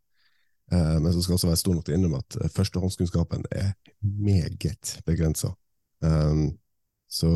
[0.74, 3.46] Eh, men så skal jeg også være stor nok til å innrømme at eh, førstehåndskunnskapen
[3.54, 5.54] er meget begrensa.
[6.04, 6.48] Um,
[7.14, 7.30] så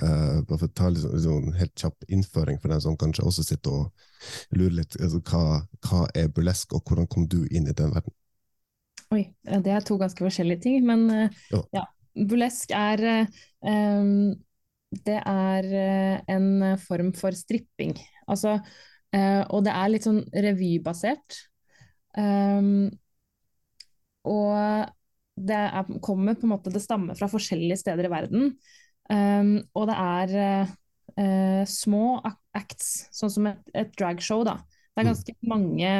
[0.00, 3.26] eh, bare for å ta liksom, liksom, en helt kjapp innføring for den som kanskje
[3.28, 7.68] også sitter og lurer litt altså, hva, hva er burlesk, og hvordan kom du inn
[7.68, 8.14] i den verden?
[9.12, 11.06] Oi, det er to ganske forskjellige ting, men
[11.52, 11.62] Ja.
[11.76, 11.86] ja.
[12.18, 13.28] Burlesk er
[13.62, 14.32] um,
[14.90, 15.68] Det er
[16.34, 16.48] en
[16.82, 17.92] form for stripping.
[18.26, 18.56] Altså,
[19.52, 21.36] og det er litt sånn revybasert.
[22.18, 22.88] Um,
[24.28, 24.88] og
[25.38, 28.48] det er, kommer på en måte Det stammer fra forskjellige steder i verden.
[29.08, 30.32] Um, og det er
[31.18, 32.18] uh, små
[32.58, 34.58] acts, sånn som et, et dragshow, da.
[34.58, 35.12] Det er Mm.
[35.12, 35.90] ganske mange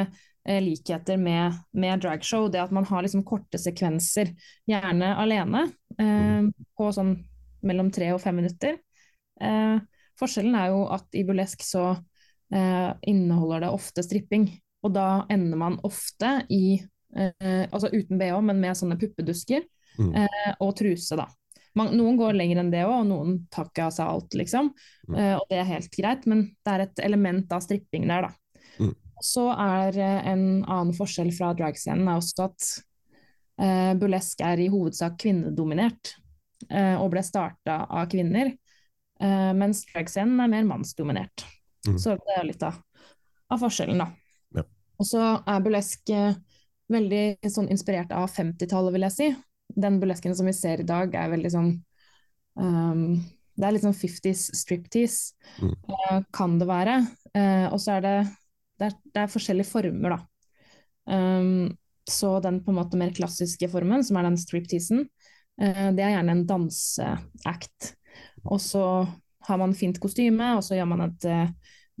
[0.49, 2.49] uh, likheter med, med dragshow.
[2.51, 4.33] Det at man har liksom korte sekvenser,
[4.67, 5.65] gjerne alene,
[6.01, 7.15] uh, på sånn
[7.63, 8.77] mellom tre og fem minutter.
[9.39, 9.79] Uh,
[10.19, 11.93] forskjellen er jo at i burlesk så
[12.49, 14.47] inneholder det ofte stripping.
[14.85, 19.65] Og da ender man ofte i eh, Altså uten bh, men med sånne puppedusker
[19.99, 20.15] Mm.
[20.15, 21.27] eh, og truse, da.
[21.77, 24.71] Man, noen går lenger enn det òg, og noen tar ikke av seg alt, liksom.
[25.09, 25.17] Mm.
[25.19, 28.63] Eh, og det er helt greit, men det er et element av stripping der, da.
[28.79, 28.95] Mm.
[29.19, 32.67] Så er uh, en annen forskjell fra dragscenen er også at
[33.59, 36.13] uh, burlesk er i hovedsak kvinnedominert,
[36.71, 38.55] uh, og ble starta av kvinner,
[39.19, 41.43] mens dragscenen er mer mannsdominert.
[41.83, 41.97] Mm.
[41.99, 42.77] Så det er litt av,
[43.51, 44.05] av forskjellen, da.
[44.99, 46.33] Og så er burlesk uh,
[46.91, 49.29] veldig sånn inspirert av 50-tallet, vil jeg si
[49.79, 51.69] den burlesken som vi ser i dag, er veldig sånn
[52.57, 53.19] um,
[53.59, 55.73] Det er litt sånn 50s striptease, Mm.
[55.91, 56.93] uh, kan det være.
[57.35, 58.15] Uh, og så er det,
[58.79, 60.19] det er, det er forskjellige former, da.
[61.09, 61.77] Um,
[62.09, 65.03] så den på en måte mer klassiske formen, som er den stripteasen,
[65.61, 67.91] uh, det er gjerne en danseact.
[68.47, 68.85] Og så
[69.49, 71.27] har man fint kostyme, og så gjør man et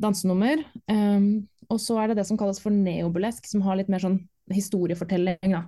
[0.01, 0.63] dansenummer.
[0.89, 4.19] Um, og så er det det som kalles for neobulesk, som har litt mer sånn
[4.53, 5.65] historiefortelling, da.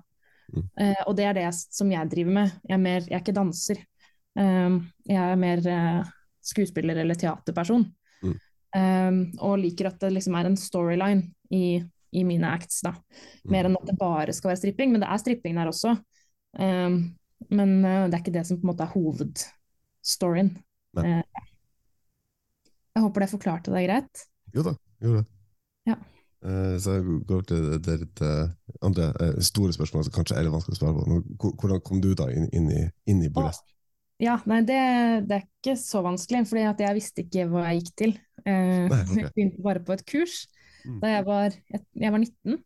[0.52, 0.64] Mm.
[0.76, 2.56] Uh, og det er det som jeg driver med.
[2.66, 3.82] Jeg er, mer, jeg er ikke danser.
[4.38, 7.86] Um, jeg er mer uh, skuespiller eller teaterperson.
[8.22, 8.36] Mm.
[8.72, 11.78] Um, og liker at det liksom er en storyline i,
[12.16, 12.94] i mine acts, da.
[13.52, 14.94] Mer enn at det bare skal være stripping.
[14.94, 15.94] Men det er stripping der også.
[16.58, 17.02] Um,
[17.52, 20.54] men uh, det er ikke det som på en måte er hovedstoryen.
[20.98, 21.20] Nei.
[22.92, 24.24] Jeg håper det forklarte deg greit.
[24.52, 25.28] Jo da, gjorde det.
[25.90, 25.98] Ja.
[26.42, 28.48] Uh, så jeg går til det, litt eh,
[28.82, 31.04] andre uh, store spørsmål som kanskje er litt vanskelig å svare på.
[31.10, 33.68] Men hvordan kom du da inn, inn i, inn i burlesk?
[34.22, 34.80] Ja, nei, det,
[35.26, 38.16] det er ikke så vanskelig, for jeg visste ikke hva jeg gikk til.
[38.42, 39.20] Uh, Nei, okay.
[39.22, 40.42] Jeg begynte bare på et kurs
[40.82, 40.98] Mm.
[41.02, 42.60] da jeg var, jeg, jeg var 19.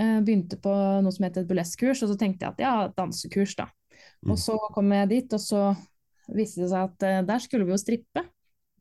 [0.00, 3.56] Eh, begynte på noe som het et burleskkurs, og så tenkte jeg at ja, dansekurs,
[3.58, 3.66] da.
[4.22, 4.34] Mm.
[4.34, 5.64] Og så kom jeg dit, og så
[6.30, 8.24] viste det seg at der skulle vi jo strippe.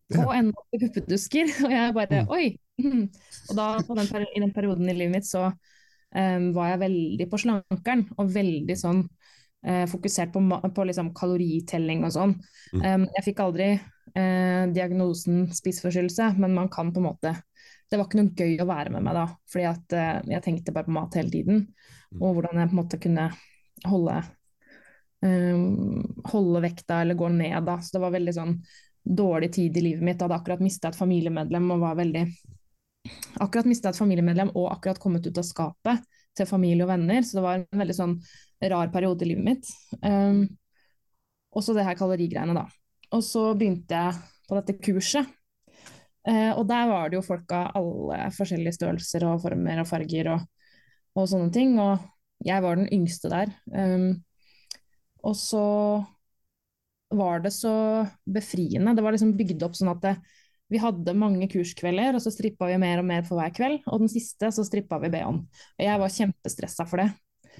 [0.10, 0.24] Ja.
[0.26, 1.52] Og enda opp i puppedusker.
[1.68, 2.32] Og jeg bare Mm.
[2.34, 2.46] oi!
[3.50, 7.28] Og da, på den, i den perioden i livet mitt, så um, var jeg veldig
[7.30, 9.04] på slankeren, og veldig sånn
[9.68, 10.42] uh, fokusert på,
[10.76, 12.38] på liksom kaloritelling og sånn.
[12.74, 12.86] Mm.
[12.86, 17.36] Um, jeg fikk aldri uh, diagnosen spiseforstyrrelse, men man kan på en måte
[17.90, 20.74] Det var ikke noe gøy å være med meg da, fordi at uh, jeg tenkte
[20.74, 21.64] bare på mat hele tiden.
[22.14, 22.20] Mm.
[22.22, 23.30] Og hvordan jeg på en måte kunne
[23.90, 24.20] holde
[25.26, 27.80] um, holde vekta eller gå ned da.
[27.82, 28.56] Så det var veldig sånn
[29.10, 30.20] dårlig tid i livet mitt.
[30.20, 32.28] Jeg hadde akkurat mista et familiemedlem og var veldig
[33.40, 36.04] Akkurat mista et familiemedlem og akkurat kommet ut av skapet
[36.36, 38.16] til familie og venner, så det var en veldig sånn
[38.70, 39.70] rar periode i livet mitt.
[40.04, 40.44] Um,
[41.56, 42.66] og så det her kalorigreiene, da.
[43.16, 44.20] Og så begynte jeg
[44.50, 45.32] på dette kurset.
[46.28, 50.34] Uh, og der var det jo folk av alle forskjellige størrelser og former og farger
[50.36, 50.46] og,
[51.16, 51.78] og sånne ting.
[51.82, 52.04] Og
[52.46, 53.56] jeg var den yngste der.
[53.72, 54.12] Um,
[55.24, 55.66] og så
[57.10, 57.74] var det så
[58.26, 58.94] befriende.
[58.96, 60.16] Det var liksom bygd opp sånn at det,
[60.70, 63.82] vi hadde mange kurskvelder, og så strippa vi mer og mer for hver kveld.
[63.90, 65.44] Og den siste så strippa vi BH-en.
[65.50, 67.10] Og jeg var kjempestressa for det.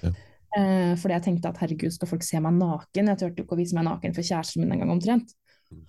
[0.04, 0.12] Ja.
[0.58, 3.10] Eh, fordi jeg tenkte at herregud, skal folk se meg naken?
[3.12, 5.34] Jeg turte jo ikke å vise meg naken for kjæresten min en gang omtrent.
[5.70, 5.84] Mm.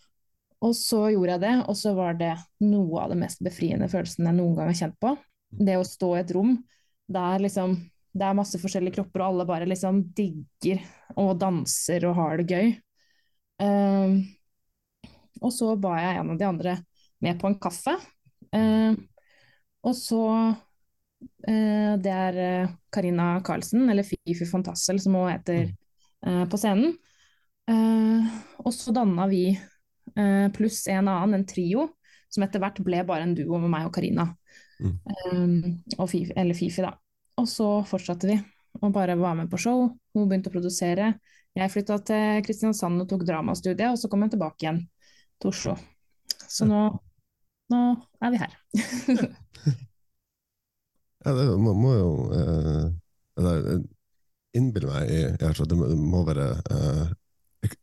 [0.65, 2.33] Og så gjorde jeg det, og så var det
[2.65, 5.15] noe av det mest befriende følelsen jeg noen gang har kjent på.
[5.51, 6.55] Det å stå i et rom
[7.11, 7.75] der liksom
[8.11, 10.81] det er masse forskjellige kropper, og alle bare liksom digger
[11.19, 12.73] og danser og har det gøy.
[13.61, 14.21] Um,
[15.41, 16.75] og så ba jeg en av de andre
[17.21, 17.93] med på en kaffe.
[18.51, 18.97] Um,
[19.85, 20.21] og så
[20.51, 25.71] uh, Det er uh, Karina Karlsen, eller Fifi Fantassel, som hun heter
[26.27, 26.95] uh, på scenen.
[27.69, 28.25] Uh,
[28.65, 29.45] og så danna vi,
[30.51, 31.85] pluss en annen, en trio,
[32.27, 34.25] som etter hvert ble bare en duo med meg og Karina.
[34.81, 34.97] Mm.
[35.31, 36.91] Um, Fifi, eller Fifi, da.
[37.39, 38.35] Og så fortsatte vi,
[38.81, 39.85] og bare var med på show.
[40.11, 41.13] Hun begynte å produsere.
[41.57, 44.83] Jeg flytta til Kristiansand og tok dramastudiet, og så kom jeg tilbake igjen
[45.41, 45.75] til Oslo.
[46.47, 46.83] Så nå,
[47.71, 47.81] nå
[48.23, 48.59] er vi her.
[51.21, 52.85] Ja, det må, må jo eh,
[53.37, 53.81] eller, eh,
[54.89, 57.11] meg i, i at det må, være eh,
[57.67, 57.75] ek,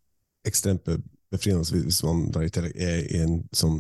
[0.51, 0.91] ekstremt
[1.31, 3.79] befriende hvis- man da i tillegg er i en sånn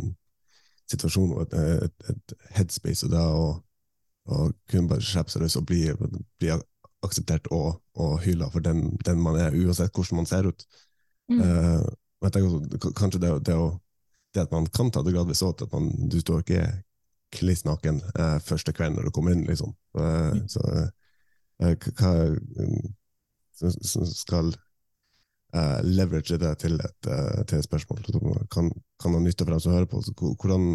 [0.88, 5.66] situasjon og et, et, et headspace, og da å kunne bare slippe seg løs og
[5.68, 5.83] bli,
[6.38, 6.55] bli
[7.07, 10.67] akseptert og, og hylla for den, den man er, uansett hvordan man ser ut.
[11.31, 11.41] Mm.
[11.41, 11.89] Uh,
[12.25, 13.71] jeg tenker også, kanskje det, det, å,
[14.35, 16.65] det at man kan ta det gradvis òg, at man, du står ikke
[17.35, 19.75] kliss naken uh, første kvelden når du kommer inn, liksom.
[20.01, 20.63] Eh, så
[21.61, 22.95] eh, hva mm,
[23.59, 24.53] som, skal
[25.55, 28.71] eh, leverage det til et, eh, til et spørsmål som kan,
[29.03, 30.03] kan ha nytte for dem som hører på.
[30.03, 30.69] Så, hvordan,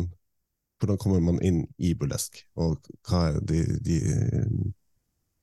[0.80, 4.00] hvordan kommer man inn i burlesk, og hva er de, de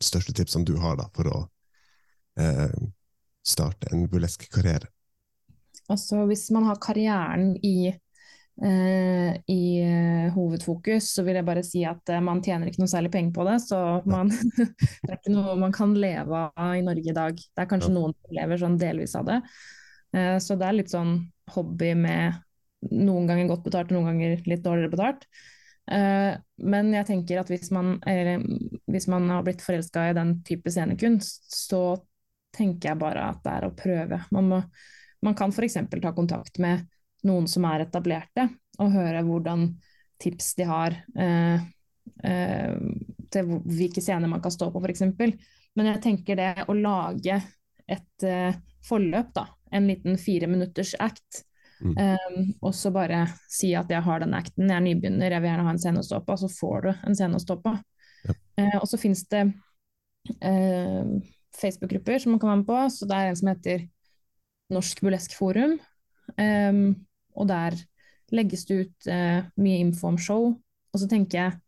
[0.03, 1.41] største tipsene du har da, for å
[2.41, 2.73] eh,
[3.47, 4.91] starte en burlesk karriere?
[5.91, 7.91] Altså, hvis man har karrieren i,
[8.63, 12.93] eh, i eh, hovedfokus, så vil jeg bare si at eh, man tjener ikke noe
[12.93, 13.57] særlig penger på det.
[13.65, 14.31] Så man,
[14.71, 17.41] det er ikke noe man kan leve av i Norge i dag.
[17.41, 17.97] Det er kanskje Ja.
[17.99, 19.41] noen som lever sånn delvis av det.
[20.15, 21.17] Eh, så det er litt sånn
[21.57, 22.39] hobby med
[22.95, 25.27] noen ganger godt betalt og noen ganger litt dårligere betalt.
[25.91, 26.37] Eh,
[26.71, 28.45] men jeg tenker at hvis man, eller,
[28.91, 31.83] hvis man har blitt forelska i den type scenekunst, så
[32.55, 34.25] tenker jeg bare at det er å prøve.
[34.35, 34.63] Man må
[35.21, 35.77] man kan f.eks.
[36.03, 36.87] ta kontakt med
[37.29, 38.49] noen som er etablerte,
[38.81, 39.67] og høre hvordan
[40.21, 41.67] tips de har eh,
[42.25, 42.77] eh,
[43.33, 45.05] til hvilke scener man kan stå på, f.eks.
[45.77, 47.37] Men jeg tenker det å lage
[47.91, 51.45] et eh, forløp, da, en liten fire minutters act,
[51.81, 51.95] Mm.
[51.97, 55.51] Um, og så bare si at jeg har den acten, jeg er nybegynner, jeg vil
[55.51, 57.57] gjerne ha en scene å stå på, og så får du en scene å stå
[57.65, 57.75] på.
[58.29, 58.35] Ja.
[58.61, 59.45] Uh, og så finnes det
[60.45, 61.15] uh,
[61.57, 63.87] Facebook-grupper som man kan være med på, så det er en som heter
[64.75, 65.79] Norsk Burlesk Forum.
[66.37, 66.85] Um,
[67.35, 67.79] og der
[68.35, 70.53] legges det ut uh, mye info om show.
[70.91, 71.59] Og så tenker jeg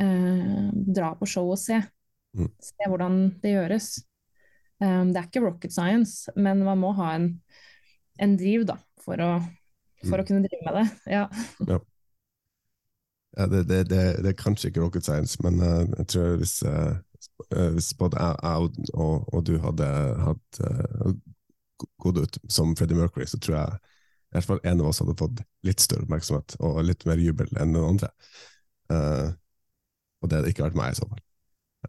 [0.00, 1.76] dra på show og se.
[2.32, 2.46] Mm.
[2.64, 3.88] Se hvordan det gjøres.
[4.80, 7.26] Um, det er ikke rocket science, men man må ha en,
[8.16, 9.30] en driv da, for å,
[10.06, 11.14] for å kunne drive med det.
[11.16, 11.24] Ja.
[13.38, 16.56] Ja, det, det, det, det er kanskje ikke rocket science, men uh, jeg tror hvis,
[16.66, 16.96] eh,
[17.76, 19.86] hvis både jeg, jeg og, og du hadde
[20.24, 21.12] hatt uh,
[22.02, 23.78] gått ut som Freddie Mercury, så tror jeg
[24.30, 27.50] i hvert fall en av oss hadde fått litt større oppmerksomhet og litt mer jubel
[27.58, 28.10] enn den andre.
[28.90, 29.30] Uh,
[30.20, 31.22] og det hadde ikke vært meg i så fall.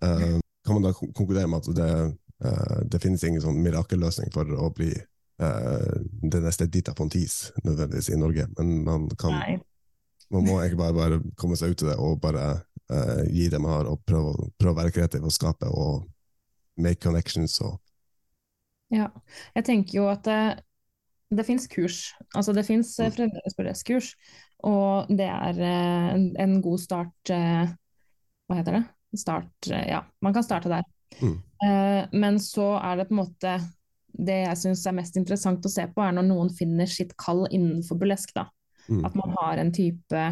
[0.02, 1.92] Uh, kan man da konkludere med at det,
[2.46, 4.90] uh, det finnes ingen sånn mirakelløsning for å bli
[5.42, 6.00] eh,
[6.32, 9.60] det neste Dita Pontis nødvendigvis i Norge, men man kan Nei.
[10.32, 12.46] man må egentlig bare, bare komme seg ut i det og bare
[12.92, 16.06] uh, gi det man har, og prøve, prøve å være kreativ og skape og
[16.80, 17.58] make connections.
[17.66, 17.80] Og,
[18.92, 19.10] Ja,
[19.56, 20.40] jeg tenker jo at det,
[21.32, 22.14] det fins kurs.
[22.36, 23.12] Altså det fins Mm.
[23.12, 24.16] fremdeles
[24.64, 27.72] og det er uh, en, en god start uh,
[28.48, 28.84] Hva heter det?
[29.18, 30.84] Start eh, Ja, man kan starte der.
[31.20, 31.38] Mm.
[31.68, 33.56] Eh, men så er det på en måte
[34.22, 37.48] Det jeg syns er mest interessant å se på, er når noen finner sitt kall
[37.50, 38.36] innenfor burlesk.
[38.38, 38.48] da.
[38.88, 40.26] mm, At man har en type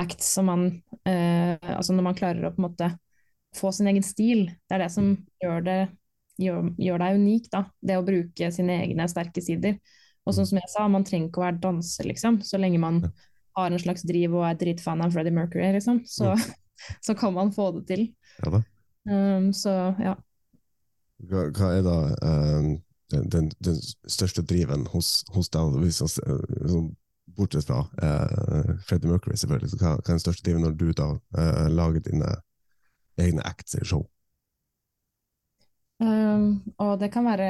[0.00, 0.62] act som man
[1.06, 2.88] eh, Altså når man klarer å på en måte
[3.54, 4.48] få sin egen stil.
[4.66, 5.76] Det er det som gjør, det,
[6.42, 7.62] gjør, gjør deg unik, da.
[7.78, 9.78] Det å bruke sine egne sterke sider.
[10.24, 12.40] Og sånn som jeg sa, man trenger ikke å være danser, liksom.
[12.42, 13.02] Så lenge man
[13.54, 16.02] har en slags driv og er dritfan av Freddie Mercury, liksom.
[16.08, 16.34] Så,
[17.06, 18.06] så kan man få det til.
[18.42, 18.64] ja da.
[19.04, 20.14] Um, så ja.
[21.28, 22.68] Hva, hva er da eh,
[23.12, 26.12] den, den, den største driven hos, hos hvis man
[26.70, 26.90] sånn,
[27.36, 29.72] bortsett fra eh, Freddie Mercury, selvfølgelig.
[29.72, 32.34] Så hva, hva er den største driven når du da eh, lager dine
[33.20, 34.04] egne acts i show?
[36.02, 37.48] Um, og det kan være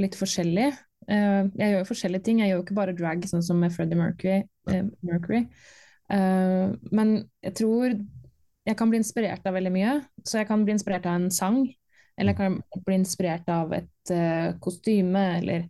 [0.00, 0.70] litt forskjellig.
[1.08, 2.40] Uh, jeg gjør jo forskjellige ting.
[2.40, 4.42] Jeg gjør jo ikke bare drag, sånn som med Freddie Mercury.
[4.70, 5.44] eh, Mercury.
[6.12, 7.94] Uh, men jeg tror
[8.62, 9.96] jeg kan bli inspirert av veldig mye.
[10.24, 11.64] Så jeg kan bli inspirert av en sang,
[12.18, 15.66] eller jeg kan bli inspirert av et uh, kostyme eller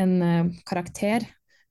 [0.00, 1.26] en uh, karakter.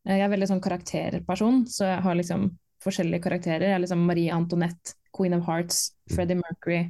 [0.05, 2.49] Eh, jeg er veldig sånn karakterperson, så jeg har liksom
[2.83, 3.67] forskjellige karakterer.
[3.67, 6.83] Jeg er liksom Marie Antoinette, Queen of Hearts, Freddie Mercury.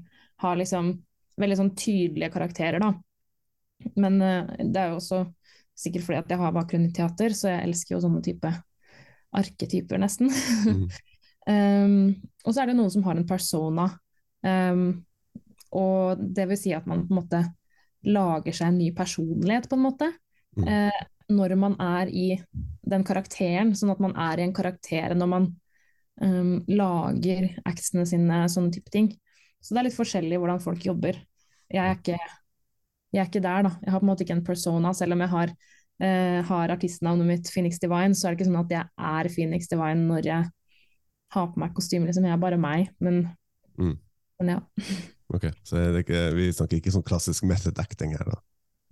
[0.43, 0.93] Har liksom
[1.39, 2.93] veldig sånn tydelige karakterer, da.
[3.99, 5.23] Men uh, det er jo også
[5.79, 8.55] sikkert fordi at jeg har bakgrunn i teater, så jeg elsker jo sånne type
[9.39, 10.33] arketyper, nesten.
[11.49, 11.55] Mm.
[11.55, 12.09] um,
[12.45, 13.85] og så er det noen som har en persona.
[14.45, 14.99] Um,
[15.75, 17.43] og det vil si at man på en måte
[18.10, 20.10] lager seg en ny personlighet, på en måte.
[20.58, 20.67] Mm.
[20.67, 22.27] Eh, når man er i
[22.89, 25.43] den karakteren, sånn at man er i en karakter når man
[26.23, 29.12] um, lager actsene sine, sånne type ting.
[29.62, 31.19] Så det er litt forskjellig hvordan folk jobber.
[31.69, 32.17] Jeg er ikke,
[33.13, 33.73] jeg er ikke der, da.
[33.84, 35.60] Jeg har på en måte ikke en persona, selv om jeg har,
[35.99, 39.67] Uh, har artistnavnet mitt Phoenix Divine, så er det ikke sånn at jeg er Phoenix
[39.67, 40.45] Divine når jeg
[41.36, 42.23] har på meg kostyme, liksom.
[42.23, 42.93] Jeg er bare meg.
[43.03, 43.25] Men,
[43.75, 43.97] Mm.
[44.39, 44.62] men ja.
[45.29, 48.39] Ok, Så ikke, vi snakker ikke sånn klassisk method acting her, da?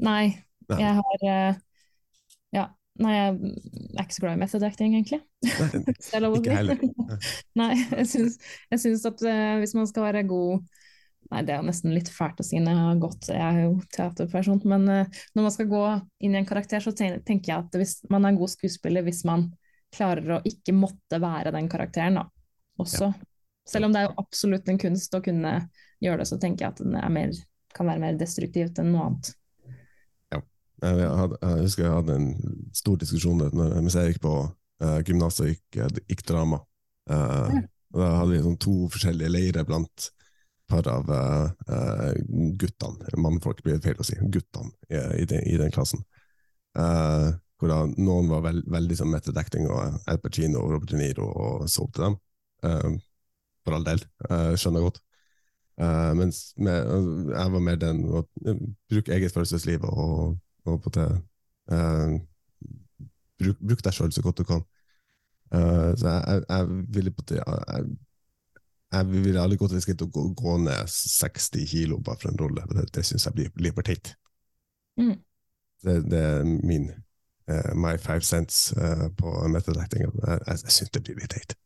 [0.06, 0.26] Nei,
[0.70, 0.82] Nei.
[0.84, 1.64] jeg har eh,
[2.56, 2.68] Ja.
[2.98, 3.34] Nei, jeg
[3.94, 5.20] er ikke så glad i method acting, egentlig.
[5.46, 6.80] Nei, Ikke heller.
[7.60, 8.38] Nei, jeg syns,
[8.74, 10.64] jeg syns at uh, hvis man skal være god
[11.28, 13.74] Nei, det er nesten litt fælt å si når jeg har gått, jeg er jo
[13.92, 15.82] teaterperson, men uh, når man skal gå
[16.24, 19.26] inn i en karakter, så tenker jeg at hvis man er en god skuespiller hvis
[19.28, 19.50] man
[19.94, 22.24] klarer å ikke måtte være den karakteren, da,
[22.80, 23.12] også.
[23.68, 25.54] Selv om det er jo absolutt en kunst å kunne
[26.04, 27.36] gjøre det, så tenker jeg at den mer,
[27.76, 29.34] kan være mer destruktivt enn noe annet.
[30.78, 32.28] Jeg, hadde, jeg, husker jeg hadde en
[32.78, 36.60] stor diskusjon mens jeg gikk på uh, gymnaset og gikk, gikk drama.
[37.10, 37.64] Uh, ja.
[37.98, 40.12] Da hadde vi sånn to forskjellige leirer blant
[40.68, 42.14] par av uh, uh,
[42.60, 46.04] guttene, mannfolk blir det feil å si, guttene i, i, den, i den, klassen.
[46.78, 50.92] Uh, hvor da noen var veld, veldig sånn Mette Dekting og Al Pacino og Robert
[50.92, 52.18] De Niro og så opp til dem.
[53.66, 54.04] for all del,
[54.60, 54.92] skjønner jeg
[55.78, 56.18] godt.
[56.18, 56.90] mens med,
[57.30, 58.24] jeg var mer den å
[58.90, 60.38] bruke eget følelsesliv og
[60.68, 61.08] og på det,
[61.72, 62.18] uh,
[63.40, 64.64] bruk, bruk, deg sjøl så godt du kan.
[65.54, 67.86] Uh, så jeg, jeg, ville på det jeg,
[68.92, 72.42] jeg ville aldri gått til skritt å gå, gå, ned 60 kilo bare for en
[72.42, 72.66] rolle.
[72.74, 74.16] Det, det syns jeg blir, blir for teit.
[75.00, 75.16] Mm.
[75.86, 80.08] Det, det, er min uh, my five cents uh, på method acting.
[80.08, 81.58] Jeg, jeg, jeg syns det blir litt teit.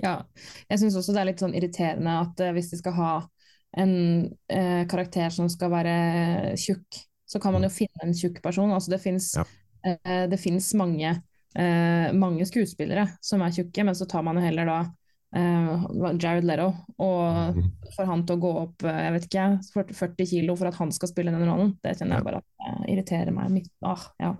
[0.00, 0.22] Ja,
[0.70, 3.12] jeg syns også det er litt sånn irriterende at uh, hvis de skal ha
[3.72, 3.94] en
[4.84, 5.92] karakter som skal være
[6.60, 6.98] tjukk,
[7.32, 8.72] så kan man jo finne en tjukk person.
[8.74, 9.44] Altså det fins ja.
[9.88, 11.12] uh, mange,
[11.56, 14.78] uh, mange, skuespillere som er tjukke, men så tar man jo heller da
[15.38, 15.86] uh,
[16.20, 17.70] Jared Leto og mm.
[17.96, 20.92] får han til å gå opp jeg vet ikke, 40, 40 kilo for at han
[20.92, 21.72] skal spille den rollen.
[21.80, 23.64] Det kjenner jeg bare at irriterer meg.
[23.80, 24.34] Ah, ja.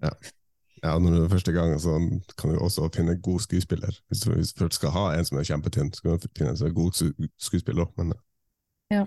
[0.00, 0.16] ja.
[0.84, 1.96] Ja, når det er første gang, så
[2.36, 4.00] kan du også finne god skuespiller.
[4.08, 6.58] Hvis du, hvis du skal ha en som er kjempetynn, så kan du finne en
[6.60, 6.92] som er god
[7.40, 8.12] skuespiller men
[8.92, 9.06] ja.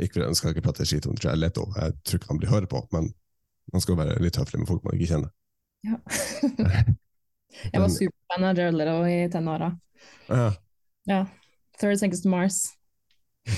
[0.00, 2.68] Ikke, jeg skal ikke prate skit om Jared Leto, jeg tror ikke han blir hørt
[2.72, 3.10] på, men
[3.72, 5.28] man skal være litt høflig med folk man ikke kjenner.
[5.84, 5.98] Ja.
[7.72, 9.70] jeg var superfan av Jared Leto i tenåra.
[10.30, 10.48] Ja.
[11.10, 11.20] ja.
[11.80, 12.62] Third Seconds to Mars.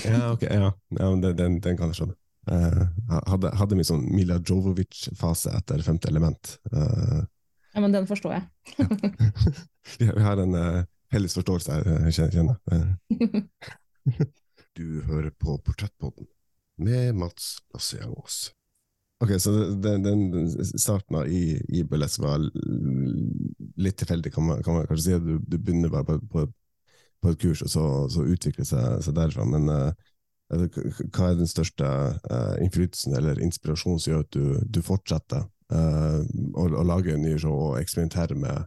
[0.03, 0.73] ja, ok, ja.
[0.99, 2.17] ja den, den, den, kan jeg skjønne.
[2.43, 2.83] Uh,
[3.29, 6.57] hadde, hadde min sånn Mila Jovovic-fase etter Femte element.
[6.75, 7.23] Uh,
[7.73, 8.43] ja, men den forstår jeg.
[9.99, 12.57] vi har en uh, felles forståelse her, jeg kjenner.
[14.73, 16.25] Du hører på Portrettpodden
[16.81, 17.99] med Mats Lasse
[19.21, 19.51] Ok, så
[19.83, 22.41] den, den starten i, i Burlesk var
[23.77, 25.19] litt tilfeldig, kan man, kan man, kanskje si.
[25.23, 26.47] Du, du begynner bare på, på,
[27.21, 29.45] på, et kurs, og så, så utvikler seg, seg derfra.
[29.47, 29.93] Men uh,
[30.49, 36.63] hva er den største uh, innflytelsen eller inspirasjonen som gjør at du, du fortsetter å,
[36.65, 38.65] å, lage nye show og eksperimentere med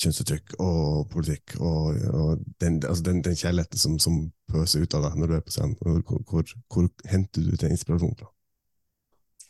[0.00, 5.06] kjønnsuttrykk og politikk, og, og den, altså den, den, kjærligheten som, som, pøser ut av
[5.06, 5.76] deg når du er på scenen.
[5.80, 8.28] Hvor, hvor, hvor henter du den inspirasjonen fra?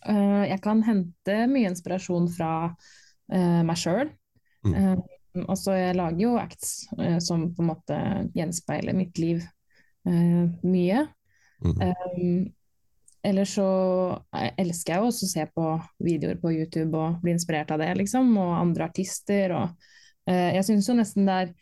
[0.05, 4.13] Uh, jeg kan hente mye inspirasjon fra uh, meg sjøl.
[4.65, 4.77] Mm.
[4.77, 6.75] Uh, altså, jeg lager jo acts
[7.25, 7.99] som på en måte
[8.37, 9.45] gjenspeiler mitt liv
[10.05, 11.07] mye.
[11.65, 11.79] Mm.
[13.25, 13.67] Ellers så
[14.61, 15.69] elsker jeg jo også å se på
[16.05, 18.35] videoer på YouTube og bli inspirert av det, liksom.
[18.37, 19.55] Og andre artister.
[19.57, 19.93] og
[20.31, 21.53] Eh, jeg syns jo nesten det er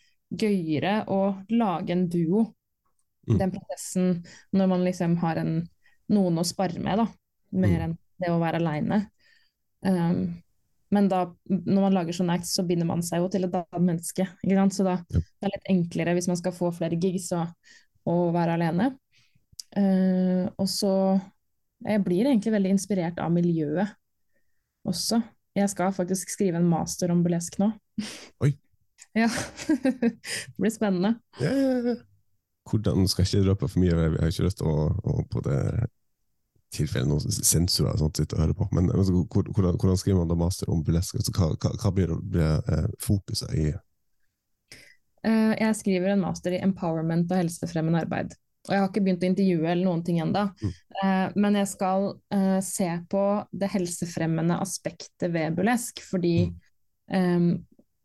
[0.43, 1.23] gøyere å
[1.53, 2.47] lage en duo,
[3.29, 3.37] mm.
[3.41, 4.23] den prosessen,
[4.55, 5.59] når man liksom har en,
[6.13, 7.09] noen å spare med, da,
[7.59, 7.85] mer mm.
[7.89, 9.03] enn det å være aleine.
[9.83, 10.39] Um,
[10.93, 13.87] men da, når man lager sånne acts, så binder man seg jo til et annet
[13.89, 14.27] menneske.
[14.45, 14.77] Ikke sant?
[14.77, 15.23] Så da ja.
[15.23, 17.51] det er litt enklere hvis man skal få flere gigs og,
[18.09, 18.93] og være alene.
[19.73, 20.95] Uh, og så
[21.83, 23.95] Jeg blir egentlig veldig inspirert av miljøet
[24.89, 25.21] også.
[25.57, 27.73] Jeg skal faktisk skrive en master om burlesk nå.
[28.45, 28.55] Oi.
[29.23, 29.29] ja.
[29.69, 30.15] det
[30.59, 31.17] blir spennende.
[31.43, 31.97] Ja, ja, ja.
[32.71, 35.43] Hvordan skal jeg ikke røpe for mye, jeg har ikke lyst til å, å på
[35.45, 35.59] det
[36.73, 38.69] tilfelle noen sensorer sånt, sitter og hører på.
[38.77, 41.19] Men altså, hvordan, hvordan, skriver man da master om burlesk?
[41.21, 43.67] Altså, hva, hva, hva, blir, blir eh, fokuset i
[45.27, 48.33] uh, Jeg skriver en master i empowerment og helsefremmende arbeid.
[48.69, 50.45] Og jeg har ikke begynt å intervjue eller noen ting ennå.
[50.63, 50.75] Mm.
[51.01, 53.25] Uh, men jeg skal uh, se på
[53.59, 56.55] det helsefremmende aspektet ved burlesk, fordi mm.
[57.17, 57.51] um,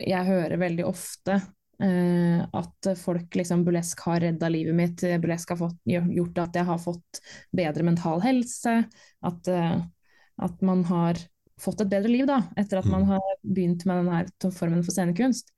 [0.02, 5.62] jeg hører veldig ofte uh, at folk liksom Burlesk har redda livet mitt, burlesk har
[5.62, 7.22] fått, gjort at jeg har fått
[7.62, 8.80] bedre mental helse.
[9.26, 11.22] At, at, man har
[11.62, 13.12] fått et bedre liv da, etter at man mm.
[13.14, 15.54] har begynt med denne formen for scenekunst.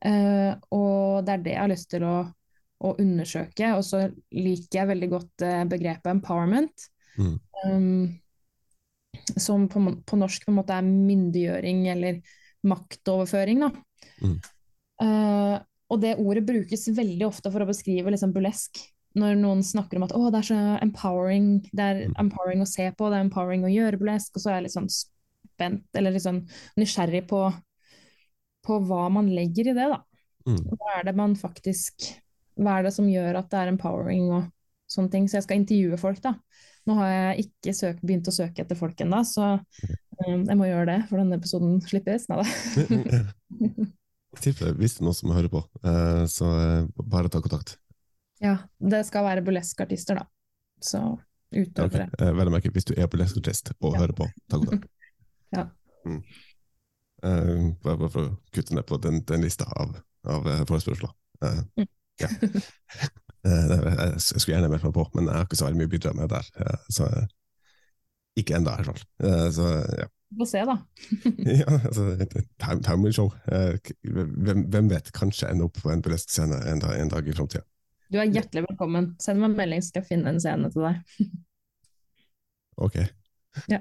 [0.00, 2.14] Og det er det jeg har lyst til å,
[2.80, 3.74] å undersøke.
[3.76, 6.88] Og så liker jeg veldig godt begrepet empowerment.
[7.20, 7.36] Mm.
[7.64, 8.20] Um,
[9.36, 12.20] som på, på, norsk på en måte er myndiggjøring eller
[12.66, 13.70] maktoverføring, da.
[14.20, 14.38] Mm.
[15.00, 15.56] Uh,
[15.90, 18.82] og det ordet brukes veldig ofte for å beskrive liksom burlesk.
[19.18, 22.18] Når noen snakker om at det er så empowering, det er mm.
[22.22, 24.76] empowering å se på, det er empowering å gjøre burlesk, og så er jeg litt
[24.76, 26.44] sånn spent, eller litt sånn
[26.78, 27.42] nysgjerrig på,
[28.66, 29.98] på hva man legger i det, da.
[30.46, 30.62] Mm.
[30.70, 32.06] Hva er det man faktisk
[32.60, 34.48] Hva er det som gjør at det er empowering og
[34.90, 35.28] sånne ting.
[35.30, 36.34] Så jeg skal intervjue folk, da.
[36.88, 40.66] Nå har jeg ikke søk, begynt å søke etter folk ennå, så um, jeg må
[40.66, 42.26] gjøre det for denne episoden slippes.
[42.30, 43.20] Nei da.
[44.30, 47.76] I tilfelle hvis det er noen som hører på, uh, så uh, bare ta kontakt.
[48.40, 50.26] Ja, det skal være burleskartister, da.
[50.80, 51.02] Så
[51.52, 52.06] utøvere.
[52.16, 54.04] Eh, Vel å merke, hvis du er burleskartist og Ja.
[54.04, 54.88] hører på, ta kontakt.
[55.50, 55.64] Ja.
[56.06, 56.20] Mm.
[57.26, 61.10] Uh, bare, for å kutte ned på den, den lista av, av eh, forespørsler.
[61.42, 61.88] Uh, Mm.
[62.20, 62.30] Ja.
[63.40, 65.92] Eh, jeg, skulle gjerne meldt meg på, men jeg har ikke så veldig mye å
[65.94, 66.48] bidra med der.
[66.60, 67.22] eh, så eh,
[68.36, 69.52] ikke ennå, i hvert fall.
[69.56, 70.04] Så ja.
[70.28, 70.74] Vi får se, da.
[71.62, 73.30] ja altså, et time, will show.
[73.48, 77.32] Hvem, hvem vet, kanskje ende opp på en burlesk scene en dag, en dag i
[77.38, 77.64] framtida.
[78.12, 79.08] Du er hjertelig velkommen.
[79.24, 81.32] Send meg en melding, så skal jeg finne en scene til deg.
[82.76, 83.00] Ok,
[83.72, 83.80] Ja.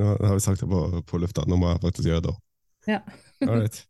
[0.00, 0.80] nå har vi sagt det på,
[1.12, 2.40] på lufta, nå må jeg faktisk gjøre det òg.
[2.88, 3.02] ja.
[3.44, 3.84] All right.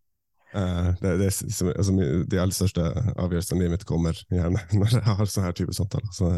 [0.55, 1.93] Eh, det, det, som- altså,
[2.27, 2.83] de aller største
[3.15, 6.11] avgjørelsene i livet mitt kommer gjerne når jeg har sånne her type samtaler.
[6.17, 6.33] Så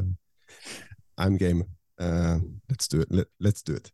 [1.20, 1.64] I'm game.
[2.00, 3.28] Uh, let's, do it.
[3.40, 3.92] Let's do it.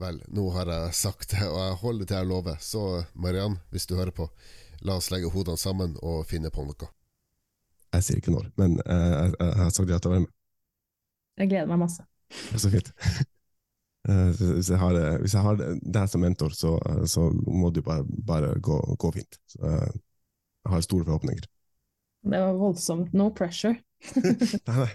[0.00, 2.58] Vel, nå har jeg sagt det, og jeg holder til jeg lover.
[2.60, 2.82] Så
[3.14, 4.28] Mariann, hvis du hører på,
[4.84, 6.88] la oss legge hodene sammen og finne på noe.
[7.96, 10.34] Jeg sier ikke når, men uh, jeg, jeg har sagt ja til å være med.
[11.40, 12.04] Jeg gleder meg masse.
[12.32, 12.92] Det er så fint.
[14.06, 16.76] Eh, hvis jeg har, hvis jeg har deg som mentor, så,
[17.10, 19.38] så må det bare, bare gå, gå fint.
[19.50, 19.96] Så, eh,
[20.66, 21.46] jeg har store forhåpninger.
[22.26, 23.12] Det var voldsomt.
[23.14, 23.76] No pressure.
[24.66, 24.92] Nei, nei.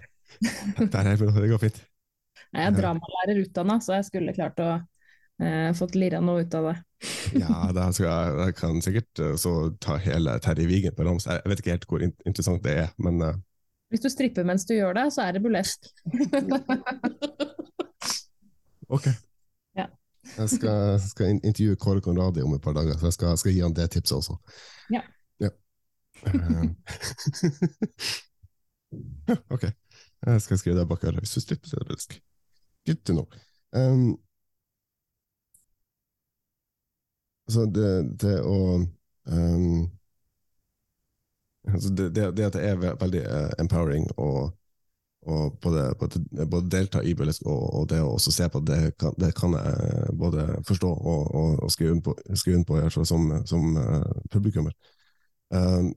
[0.78, 1.80] Det, er, jeg, det går fint.
[2.52, 4.70] Jeg er dramalærer utdanna, så jeg skulle klart å
[5.44, 6.76] eh, fått lira noe ut av det.
[7.40, 9.54] Ja, da jeg, jeg kan sikkert eh, så
[9.84, 11.28] ta hele Terje Vigen på rams.
[11.30, 13.40] Jeg vet ikke helt hvor interessant det er, men eh,
[13.92, 15.92] Hvis du stripper mens du gjør det, så er det burlesk.
[18.98, 19.08] ok.
[19.78, 19.88] Ja.
[20.38, 23.64] Jeg skal, skal intervjue Kåre Conradi om et par dager, så jeg skal, skal gi
[23.64, 24.38] han det tipset også.
[24.94, 25.02] Ja.
[25.42, 25.50] Ja.
[26.28, 26.66] Eh,
[29.56, 29.70] ok.
[30.26, 31.24] Jeg skal skrive det bak øret.
[31.24, 32.20] Hvis du stripper, så er det burlesk.
[32.86, 33.28] Good to know.
[33.74, 34.20] Um,
[37.48, 37.90] altså, det,
[38.22, 38.58] det å
[39.26, 39.90] um,
[41.68, 44.52] altså det, det, det at det er veldig eh, empowering og,
[45.22, 48.80] og både, både, både delta i burlesk og, og det å også se på det,
[49.00, 53.06] kan, det kan jeg både forstå og, og, og skrive under på, skrive på jeg
[53.06, 54.02] som, som uh,
[54.34, 54.74] publikummer.
[55.54, 55.94] Um,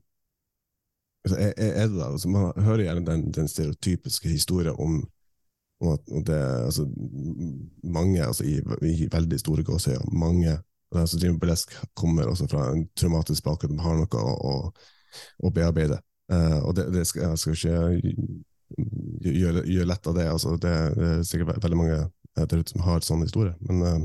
[1.25, 5.01] er, er det da, altså, man hører gjerne den, den stereotypiske historien om,
[5.81, 6.89] om at det, altså,
[7.83, 8.61] mange altså, i,
[8.93, 10.59] i veldig store gåsøyer, mange
[10.95, 14.53] de som driver burlesk, kommer også fra en traumatisk bakgrunn, har noe å, å,
[15.43, 15.97] å bearbeide.
[16.33, 18.45] Uh, og det, det skal, jeg skal ikke
[18.77, 20.29] gjøre, gjør lett av det.
[20.31, 24.01] Altså, det, er sikkert veldig mange eh, der ute som har sånn historie, men eh,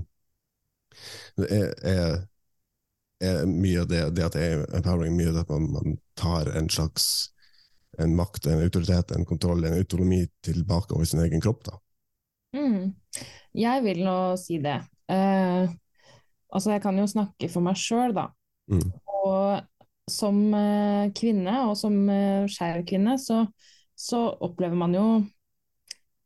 [1.39, 2.15] det er, er,
[3.23, 5.99] er mye av det, det at det er empowering, mye av det at man, man
[6.19, 7.29] tar en slags
[7.99, 11.65] en makt, en autoritet, en kontroll, en autonomi tilbake over sin egen kropp.
[11.65, 11.79] da.
[12.55, 12.93] Mm.
[13.57, 14.77] Jeg vil nå si det.
[15.11, 15.71] Eh,
[16.53, 18.29] altså, jeg kan jo snakke for meg sjøl, da.
[18.71, 18.85] Mm.
[19.25, 23.43] Og som eh, kvinne, og som uh, skeiv kvinne, så,
[23.99, 25.05] så opplever man jo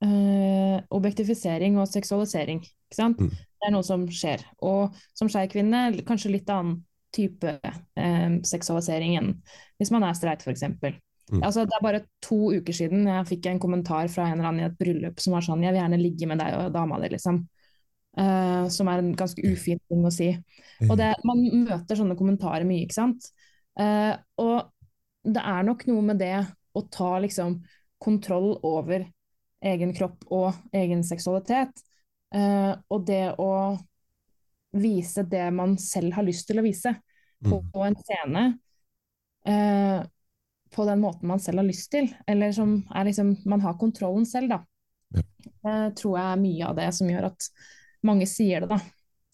[0.06, 2.62] eh, objektifisering og seksualisering.
[2.62, 3.22] Ikke sant?
[3.22, 3.32] Mm.
[3.34, 4.44] Det er noe som skjer.
[4.66, 9.34] Og som skeiv kvinne, kanskje litt annen type eh, seksualisering enn
[9.82, 10.68] hvis man er streit, f.eks.
[11.32, 11.42] Mm.
[11.42, 14.66] Altså, det er bare to uker siden jeg fikk en kommentar fra en eller annen
[14.66, 17.14] i et bryllup som var sånn 'Jeg vil gjerne ligge med deg og dama di',
[17.16, 17.46] liksom.
[18.14, 20.28] Uh, som er en ganske ufin ting å si.
[20.86, 23.32] Og det, man møter sånne kommentarer mye, ikke sant.
[23.80, 24.70] Uh, og
[25.26, 26.36] det er nok noe med det
[26.74, 27.60] å ta liksom
[28.04, 29.06] kontroll over
[29.64, 31.72] egen kropp og egen seksualitet.
[32.36, 33.52] Eh, og det å
[34.74, 36.96] vise det man selv har lyst til å vise
[37.44, 37.72] på, Mm.
[37.72, 38.60] på en scene.
[39.48, 40.06] uh,
[40.76, 44.26] på den måten man selv har lyst til, eller som er liksom Man har kontrollen
[44.26, 44.66] selv, da.
[45.14, 45.22] Ja.
[45.64, 47.50] Det tror jeg er mye av det som gjør at
[48.04, 48.80] mange sier det, da.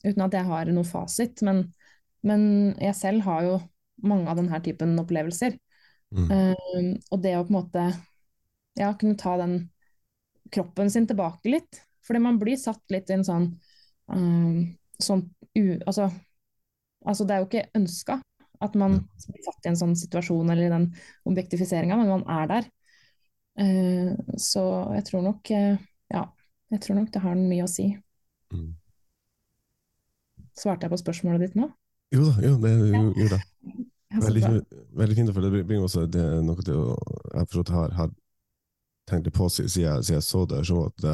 [0.03, 1.41] Uten at jeg har noen fasit.
[1.41, 1.73] Men,
[2.23, 3.59] men jeg selv har jo
[4.03, 5.57] mange av denne typen opplevelser.
[6.15, 6.29] Mm.
[6.31, 7.83] Um, og det å på en måte
[8.79, 9.59] ja, kunne ta den
[10.53, 11.83] kroppen sin tilbake litt.
[12.05, 13.45] Fordi man blir satt litt i en sånn,
[14.13, 14.63] um,
[14.97, 16.09] sånn u, altså,
[17.05, 18.19] altså det er jo ikke ønska
[18.59, 18.97] at man
[19.29, 20.89] blir satt i en sånn situasjon eller i den
[21.29, 22.69] objektifiseringa, men man er der.
[23.59, 24.63] Uh, så
[24.95, 25.75] jeg tror nok uh,
[26.09, 26.23] ja,
[26.73, 27.91] jeg tror nok det har mye å si.
[28.55, 28.71] Mm.
[30.57, 31.69] Svarte jeg på spørsmålet ditt nå?
[32.15, 33.78] Jo da, jo, det gjorde så
[34.09, 34.63] Veldig,
[34.97, 36.95] veldig fint, for det bringer også det noe til å
[37.35, 38.09] Jeg har, har
[39.09, 40.65] tenkt på siden, jeg- siden jeg så det.
[40.65, 41.13] Så at det,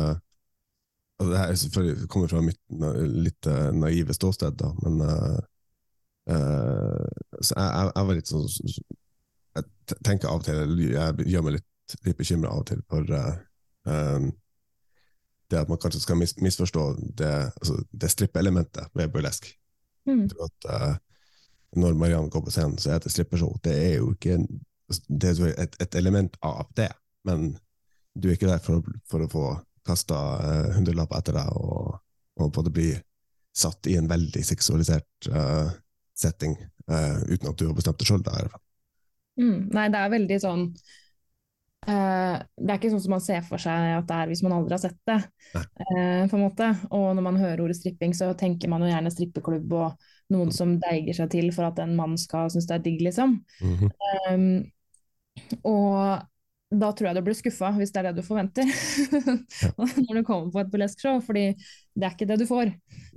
[1.19, 5.01] altså det her er selvfølgelig kommer fra mitt na, litt eh, naive ståsted, da, men
[5.01, 5.39] uh,
[6.31, 7.07] uh,
[7.41, 8.47] så jeg, jeg, jeg var litt sånn
[9.55, 13.11] Jeg tenker av og til Jeg gjør meg litt, litt bekymra av og til for
[13.11, 13.35] uh,
[13.85, 14.31] um,
[15.51, 16.83] det at man kanskje skal mis, misforstå
[17.21, 17.31] det,
[17.61, 19.51] altså det strippelementet ved burlesk.
[20.09, 20.23] Mm.
[20.41, 20.95] at eh,
[21.79, 23.55] når Mariann går på scenen, så er det strippershow.
[23.63, 24.39] Det er jo ikke
[25.07, 26.91] det er et, et element av det,
[27.25, 27.55] men
[28.13, 29.45] du er ikke der for, for å få
[29.85, 30.17] kasta
[30.75, 31.97] hundrelapper etter deg og,
[32.41, 32.91] og på det bli
[33.55, 35.73] satt i en veldig seksualisert eh,
[36.17, 36.55] setting
[36.91, 38.23] eh, uten at du har bestemt det sjøl.
[39.39, 40.65] Mm, nei, det er veldig sånn
[41.87, 44.57] eh, Det er ikke sånn som man ser for seg at det er hvis man
[44.57, 45.19] aldri har sett det.
[45.55, 46.71] Eh, på en måte.
[46.91, 50.77] Og når man hører ordet stripping, så tenker man jo gjerne strippeklubb og noen som
[50.81, 53.35] deiger seg til for at en mann skal synes det er digg, liksom.
[54.31, 54.47] Um,
[55.67, 56.23] og
[56.75, 58.65] da tror jeg du blir skuffa, hvis det er det du forventer
[59.77, 61.43] når du kommer på et burlesque-show, fordi
[61.93, 62.71] det er ikke det du får.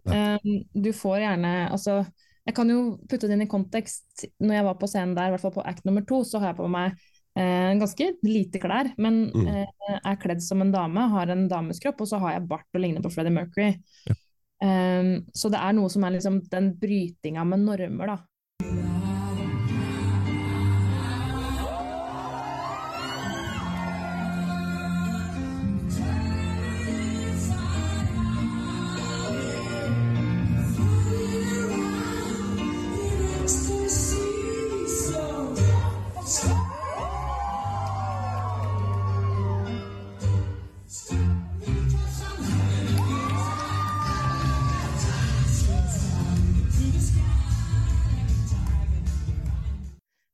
[0.04, 2.02] Um, du får gjerne Altså,
[2.48, 4.26] jeg kan jo putte det inn i kontekst.
[4.40, 6.52] Når jeg var på scenen der, i hvert fall på act nummer to, så har
[6.52, 6.94] jeg på meg
[7.38, 9.48] eh, ganske lite klær, men Mm.
[9.52, 12.64] eh, er kledd som en dame, har en dames kropp, og så har jeg bart
[12.74, 13.74] og ligner på Freddie Mercury.
[14.08, 14.16] Ja.
[14.58, 18.18] Um, så det er noe som er liksom den brytinga med normer, da.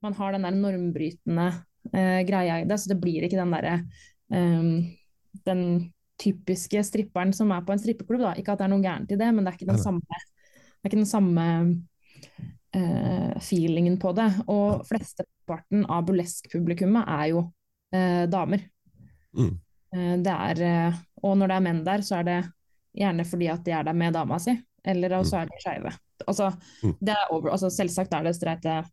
[0.04, 1.46] Man har den der normbrytende
[1.92, 3.78] eh, greia i det, så det blir ikke den derre
[4.28, 4.68] um,
[5.44, 5.64] den
[6.20, 8.22] typiske stripperen som er på en strippeklubb.
[8.22, 8.34] Da.
[8.38, 10.84] Ikke at det er noe gærent i det, men det er ikke den samme, det
[10.84, 11.46] er ikke den samme
[12.76, 14.28] eh, feelingen på det.
[14.52, 17.42] Og flesteparten av burlesk-publikummet er jo
[17.94, 18.62] eh, damer.
[19.34, 19.50] Mm.
[19.96, 22.38] Eh, det er, eh, og når det er menn der, så er det
[22.94, 24.54] gjerne fordi at de er der med dama si,
[24.86, 25.94] eller så er de skeive.
[26.28, 26.52] Altså,
[26.84, 26.94] Mm.
[27.50, 28.84] altså, selvsagt er det streite,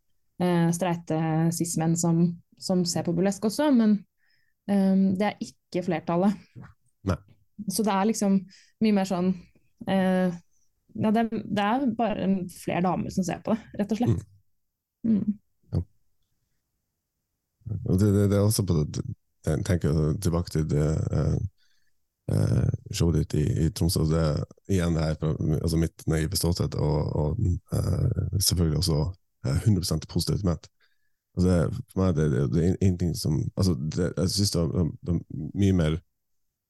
[0.73, 1.17] streite
[1.53, 2.23] cis-menn som,
[2.57, 3.97] som ser på burlesk også, men
[4.71, 6.37] um, det er ikke flertallet.
[7.09, 7.17] Nei.
[7.69, 8.39] Så det er liksom
[8.81, 9.29] mye mer sånn
[9.85, 10.33] eh,
[10.93, 14.25] ja, det, det er bare flere damer som ser på det, rett og slett.
[15.07, 15.37] Mm.
[17.85, 19.03] Og det, det, det er også på det,
[19.45, 21.37] jeg tenker tilbake til det eh,
[22.33, 24.03] eh, showet ditt i, i Tromsø.
[24.09, 24.25] Det,
[24.69, 25.15] igjen det her
[25.61, 27.39] altså mitt naive ståsted, og, og
[27.73, 28.99] eh, selvfølgelig også
[29.45, 30.69] eh, 100 positivt ment.
[31.37, 35.13] Altså for meg det, det, det er ingenting som altså det, Jeg syns det, er-
[35.13, 35.19] er
[35.55, 35.93] mye mer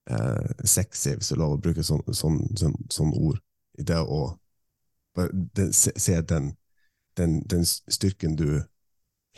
[0.10, 3.42] eh, sexy, hvis det er lov å bruke sånn, sånn, sånn, sånn ord,
[3.80, 4.22] i det å
[5.56, 6.54] det, se, se den,
[7.18, 8.62] den, den styrken du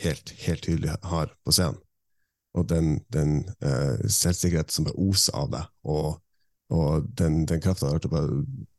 [0.00, 1.80] helt, helt tydelig har på scenen.
[2.54, 6.20] Og den, den eh, selvsikkerhet som bare oser av deg, og,
[6.70, 8.36] og den, den krafta til å bare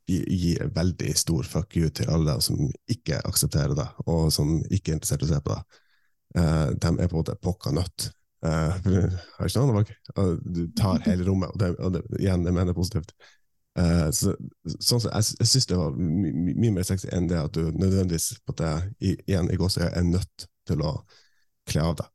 [0.09, 4.93] gi, gi veldig stor fuck you til alle som ikke aksepterer det, og som ikke
[4.93, 5.81] er interessert i å se på det.
[6.35, 8.09] Uh, de er på en måte pokka nødt.
[8.45, 8.75] Uh,
[9.37, 9.85] har ikke noe.
[10.21, 13.15] Og Du tar hele rommet, og det, og det, igjen, jeg mener positivt.
[13.75, 14.31] Uh, så,
[14.77, 17.55] sånn sett, jeg, jeg syns det var my, my, mye mer sexy enn det at
[17.57, 20.97] du nødvendigvis på det, i, igjen i gåsøya er nødt til å
[21.69, 22.11] kle av deg.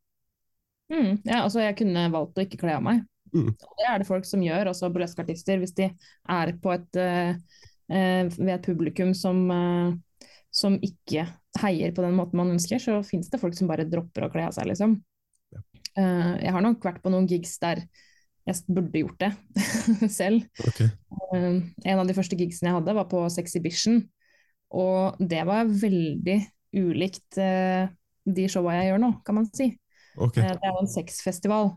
[0.91, 3.05] Mm, ja, altså jeg kunne valgt å ikke kle av meg.
[3.35, 3.53] Mm.
[3.55, 5.61] Det er det folk som gjør, også burleskartister.
[5.63, 7.37] Hvis de er på et, eh, eh,
[7.91, 11.27] ved et publikum som, eh, som ikke
[11.59, 14.47] heier på den måten man ønsker, så finnes det folk som bare dropper å kle
[14.47, 14.97] av seg, liksom.
[15.55, 15.63] Ja.
[15.99, 17.83] Eh, jeg har nok vært på noen gigs der
[18.49, 19.33] jeg burde gjort det
[20.21, 20.47] selv.
[20.71, 20.89] Okay.
[21.35, 24.03] Eh, en av de første gigsene jeg hadde, var på Sexhibition.
[24.71, 26.39] Og det var veldig
[26.79, 27.91] ulikt eh,
[28.31, 29.73] de showa jeg gjør nå, kan man si.
[30.17, 30.39] Ok.
[30.39, 31.71] Eh, Det er jo en sexfestival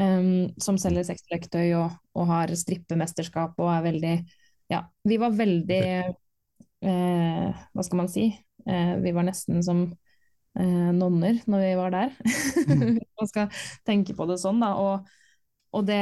[0.00, 4.14] um, som selger sexleketøy og, og har strippemesterskap og er veldig
[4.72, 8.28] Ja, vi var veldig eh, Hva skal man si?
[8.66, 9.84] Eh, vi var nesten som
[10.58, 12.14] eh, nonner når vi var der.
[12.22, 14.72] Hvis man skal tenke på det sånn, da.
[14.80, 15.12] Og,
[15.76, 16.00] og det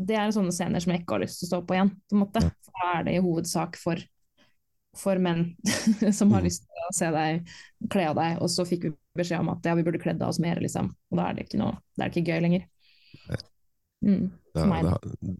[0.00, 1.90] det er sånne scener som jeg ikke har lyst til å stå på igjen.
[2.08, 2.42] på en måte.
[2.64, 4.00] For da er det i hovedsak for,
[4.96, 5.42] for menn
[6.18, 6.46] som har Mm.
[6.48, 7.52] lyst til å se deg
[7.92, 10.32] kle av deg, og så fikk vi beskjed om at ja, vi burde kledd av
[10.32, 10.92] oss mer, liksom.
[11.10, 12.66] Og da er det ikke noe, det er ikke gøy lenger.
[14.04, 14.30] Mm.
[14.54, 14.94] Da, da,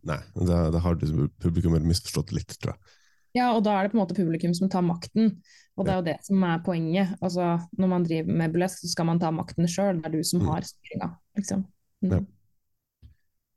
[0.07, 1.07] nei, da, da har du
[1.43, 2.97] publikummet misforstått litt, tror jeg.
[3.39, 5.37] Ja, og da er det på en måte publikum som tar makten,
[5.79, 7.13] og det er jo det som er poenget.
[7.23, 10.25] Altså, når man driver med burlesk, så skal man ta makten sjøl, det er du
[10.27, 10.49] som Mm.
[10.51, 11.09] har styringa,
[11.39, 11.65] liksom.
[12.03, 12.11] Mm.
[12.13, 12.21] Ja.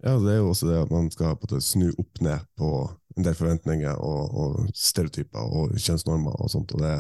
[0.04, 2.70] Ja, det er jo også det at man skal måte snu opp ned på
[3.18, 6.96] en del forventninger og, og stereotyper og kjønnsnormer og sånt, og det,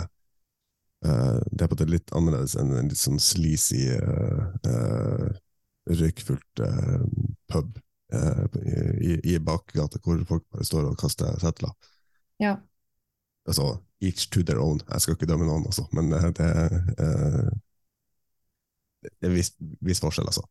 [1.06, 5.34] uh, det er på en måte litt annerledes enn en litt sånn sleazy, uh,
[5.84, 7.01] røykfullt eh,
[7.51, 7.76] pub
[8.14, 8.59] eh,
[9.01, 11.74] i, i bakgata hvor folk bare står og kaster setler.
[12.41, 12.57] Ja.
[13.47, 14.82] Altså, each to their own.
[14.89, 16.49] Jeg skal ikke dømme noen, altså, men eh, det,
[17.03, 17.49] eh,
[19.03, 19.53] det er viss,
[19.84, 20.45] viss forskjell, altså.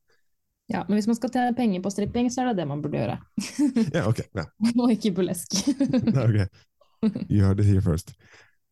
[0.73, 3.01] Ja, men hvis man skal tjene penger på stripping, så er det det man burde
[3.01, 3.19] gjøre.
[3.97, 4.23] Ja, ok.
[4.39, 4.47] Ja.
[4.83, 5.59] Og ikke burlesk.
[6.27, 6.47] okay.
[7.29, 8.15] You heard it here first.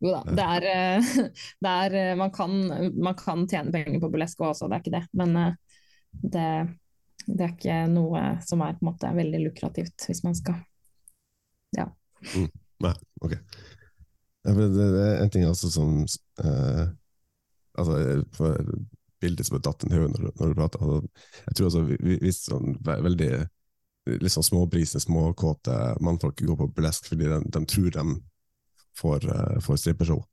[0.00, 1.08] Jo da, det er, eh,
[1.60, 2.54] det er eh, man, kan,
[2.96, 5.02] man kan tjene penger på burlesk også, det er ikke det.
[5.18, 5.36] Men
[6.36, 6.46] det,
[7.26, 10.60] det er ikke noe som er på en måte veldig lukrativt, hvis man skal
[11.76, 11.86] Ja.
[12.80, 13.34] Nei, ok.
[14.44, 16.00] Det, er en ting også som
[16.44, 16.86] eh,
[17.78, 18.24] Altså,
[19.20, 20.82] bildet som er datt en når, når du prater.
[20.82, 21.08] Altså,
[21.46, 23.30] jeg tror altså vi- vi- hvis sånn veldig
[24.06, 28.04] litt sånn småbrisende, småkåte mannfolk går på burlesk fordi de, de tror de
[28.96, 30.24] får, uh, får strippershow,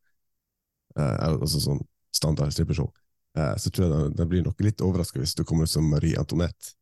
[0.98, 1.84] eh, altså sånn
[2.16, 2.90] standard strippershow,
[3.38, 6.74] eh, så tror jeg de, blir nok litt overraska hvis du kommer som Marie Antoinette.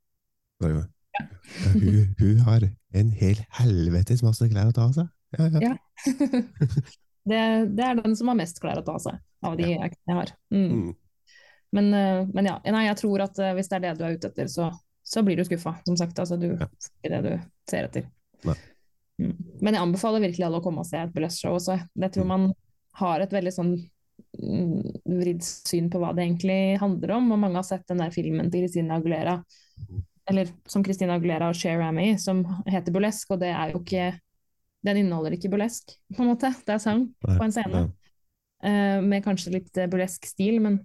[0.64, 0.86] Ja.
[1.74, 5.12] hun, hun har en hel helvetes masse klær å ta av seg.
[5.36, 5.72] Ja, ja.
[5.72, 5.74] Ja.
[7.30, 7.42] det,
[7.76, 10.20] det er den som har mest klær å ta av seg, av de jeg jeg
[10.20, 10.32] har.
[10.54, 10.70] Mm.
[10.72, 10.94] Mm.
[11.76, 14.16] Men, eh, men ja, nei, jeg tror at eh, hvis det er det du er
[14.16, 14.70] ute etter, så,
[15.04, 16.20] så blir du skuffa, som sagt.
[16.24, 17.34] Altså, du får det du
[17.70, 18.08] ser etter.
[18.48, 18.56] Nei.
[19.22, 19.36] Mm.
[19.64, 21.78] Men jeg anbefaler virkelig alle å komme og se et burlesque-show også.
[22.04, 22.50] Jeg tror man
[23.00, 23.84] har et veldig sånn mm,
[24.36, 28.52] vridd syn på hva det egentlig handler om, og mange har sett den der filmen
[28.52, 29.38] til Christina Aguilera,
[30.30, 34.14] eller som Christina Aguilera og Cher er som heter burlesk, og det er jo ikke
[34.86, 36.52] Den inneholder ikke burlesk, på en måte.
[36.62, 37.80] Det er sang på en scene.
[38.62, 40.78] Eh, med kanskje litt eh, burlesk stil, men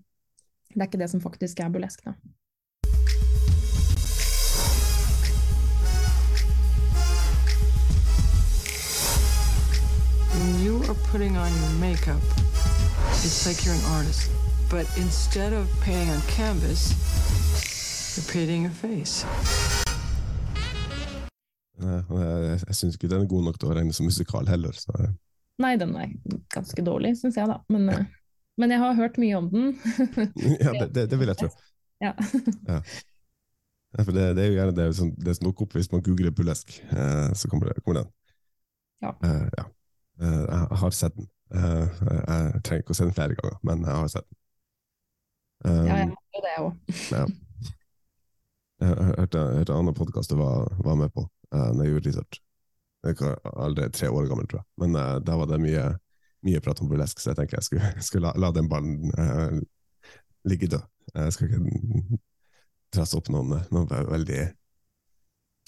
[0.72, 2.14] det er ikke det som faktisk er burlesk, da.
[10.64, 12.22] You are putting on your makeup,
[13.24, 14.30] it's like you're an artist.
[14.70, 16.94] But instead of painting on canvas,
[18.16, 19.24] you're painting your face.
[21.80, 24.72] Jeg, syns ikke den er god nok til å regne som musikal heller.
[24.76, 25.12] Så, eh,
[25.61, 26.12] Nei, den er
[26.53, 27.59] ganske dårlig, syns jeg, da.
[27.72, 28.03] Men, ja.
[28.61, 29.72] men jeg har hørt mye om den.
[30.66, 31.51] ja, det, det, det vil jeg tro.
[32.05, 32.12] ja.
[33.98, 36.03] Ja, for det, det er jo gjerne det, som, det som dukker opp hvis man
[36.07, 38.12] googler burlesk, eh, så kommer, det, kommer den.
[39.03, 39.11] Ja.
[39.24, 39.64] Uh, ja.
[40.22, 41.26] Uh, jeg har sett den.
[41.51, 44.36] Eh, jeg trenger ikke å se den flere ganger, men jeg har sett den.
[45.61, 46.98] Um, ja, jeg har det òg.
[47.12, 47.24] ja.
[48.80, 52.09] Jeg har hørte en annen podkast jeg var, var med på uh, når jeg gjorde
[52.09, 52.38] research.
[53.05, 54.66] Jeg er allerede tre år gammel, tror jeg.
[54.80, 55.82] Men uh, da var det mye,
[56.48, 59.59] mye prat om burlesk, så jeg tenker jeg skulle, skulle la, la den ballen uh,
[60.48, 60.88] ligge død.
[61.12, 62.20] Jeg skal ikke
[62.96, 64.40] trasse opp noen, noen veldig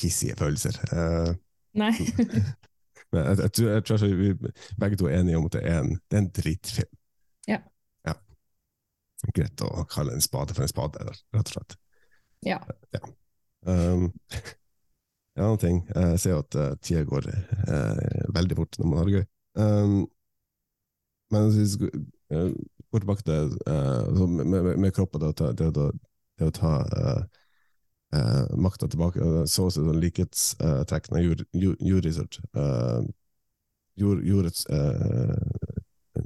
[0.01, 0.81] hissige følelser.
[0.89, 1.37] Uh,
[1.77, 1.93] Nei.
[3.13, 4.33] men jeg, jeg, tror, jeg tror vi
[4.81, 6.93] begge to er enige om at det er en, det er en drittfilm.
[7.51, 7.59] Ja.
[8.09, 8.15] ja.
[9.37, 11.05] Greit å kalle en spade for en spade,
[11.37, 11.77] rett og slett.
[12.97, 13.03] ja.
[13.69, 14.09] Um,
[15.37, 19.11] en annen ting, jeg ser at uh, tida går uh, veldig fort når man har
[19.11, 19.27] det gøy.
[19.63, 19.95] Um,
[21.33, 21.89] men hvis vi
[22.33, 22.51] eh,
[22.93, 25.93] går tilbake til altså med, med, med kroppen, det det, å-
[26.41, 27.23] det å ta uh,
[28.57, 31.17] makta tilbake Så så også sånn likhetstegn.
[31.17, 32.41] jeg gjorde, research.
[32.55, 33.03] Eh,
[33.97, 36.23] gjorde, gjorde et, eh,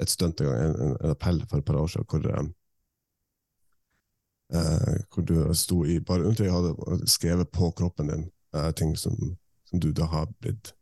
[0.00, 2.52] et stunt en gang, en, en, en appell for et par år siden, hvor
[4.52, 9.36] eh, hvor du sto i bare undertøy hadde skrevet på kroppen din eh, ting som,
[9.64, 10.74] som du da har blitt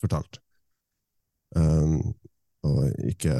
[0.00, 0.40] fortalt.
[1.56, 2.14] Um,
[2.64, 3.34] og ikke,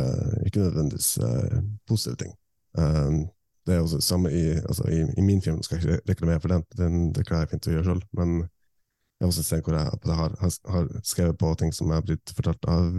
[0.47, 2.35] ikke nødvendigvis eh, positive ting.
[2.79, 3.29] Um,
[3.67, 6.53] det er også samme i, altså i, i min film, skal jeg ikke reklamere for
[6.53, 9.77] den, den det klarer jeg fint å gjøre selv, men jeg har også sett hvor
[9.79, 12.91] jeg, har, har, har skrevet på ting som er blitt fortalt av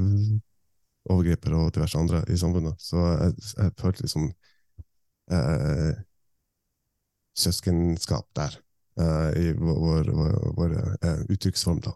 [1.11, 2.81] overgripere og diverse andre i samfunnet.
[2.81, 4.29] Så jeg, jeg følte liksom
[5.31, 5.99] eh,
[7.37, 8.57] søskenskap der,
[8.99, 11.93] eh, i vår, vår, vår eh, uttrykksform, da.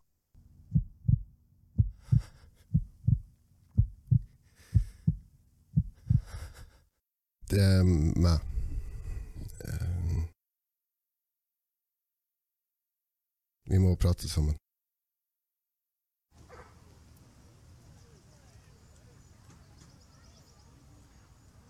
[7.50, 8.49] Det er meg.
[13.70, 14.56] Vi må prate sammen.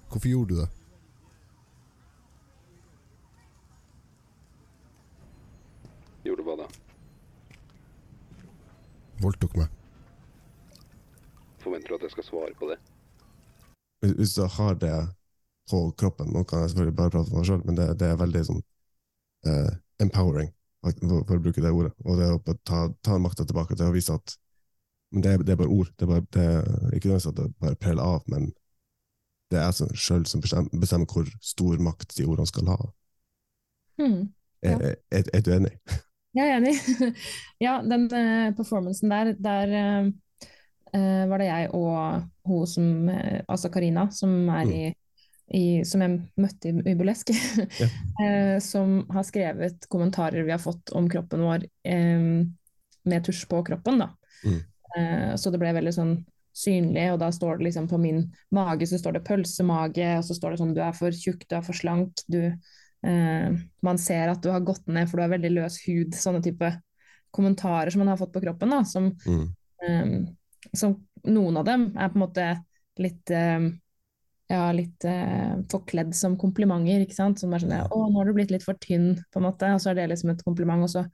[0.10, 0.70] Hvorfor gjorde du det?
[6.24, 6.68] Gjorde hva da?
[9.20, 9.68] Voldtok meg.
[11.60, 12.80] Forventer du at jeg skal svare på det?
[14.02, 14.96] Hvis- du har det
[15.70, 18.16] på kroppen, nå kan jeg selvfølgelig bare prate for meg selv, men det, det er
[18.24, 18.62] veldig sånn
[19.46, 20.50] uh, empowering,
[20.84, 21.94] for, å bruke det ordet.
[22.06, 24.38] Og det å ta, ta makta tilbake til å vise at
[25.10, 25.90] men det, det er bare ord.
[25.98, 28.52] Det er, bare, det ikke nødvendigvis at det bare preller av, men
[29.50, 32.78] det er jeg sjøl som bestemmer, bestemmer hvor stor makt de ordene skal ha.
[33.98, 34.20] Hmm.
[34.62, 34.76] Ja.
[34.76, 35.72] Er, er, er du enig?
[36.38, 36.76] Jeg er enig.
[37.66, 39.74] ja, den uh, performancen der, der
[40.94, 44.74] eh, var det jeg og hun som Altså Karina, som er Mm.
[44.74, 44.94] i
[45.56, 47.32] i, som jeg møtte i, i Burlesk,
[47.80, 47.88] Ja.
[48.24, 52.26] eh, som har skrevet kommentarer vi har fått om kroppen vår eh,
[53.10, 54.02] med tusj på kroppen.
[54.04, 54.10] Da.
[54.46, 54.60] Mm.
[54.98, 56.14] Eh, så det ble veldig sånn
[56.60, 60.36] synlig, og da står det liksom på min mage så står det pølsemage, og så
[60.36, 62.42] står det sånn du er for tjukk, du er for slank, du
[63.06, 63.50] eh,
[63.86, 66.74] Man ser at du har gått ned for du har veldig løs hud, sånne type
[67.32, 69.46] kommentarer som man har fått på kroppen, da, som Mm.
[69.88, 70.10] eh,
[70.76, 72.48] som noen av dem er på en måte
[73.00, 73.70] litt um,
[74.50, 77.42] ja, litt eh, forkledd som komplimenter, ikke sant.
[77.42, 79.70] Som er sånn 'Å, nå har du blitt litt for tynn', på en måte.
[79.76, 80.84] Og så er det liksom et kompliment.
[80.84, 81.06] Og så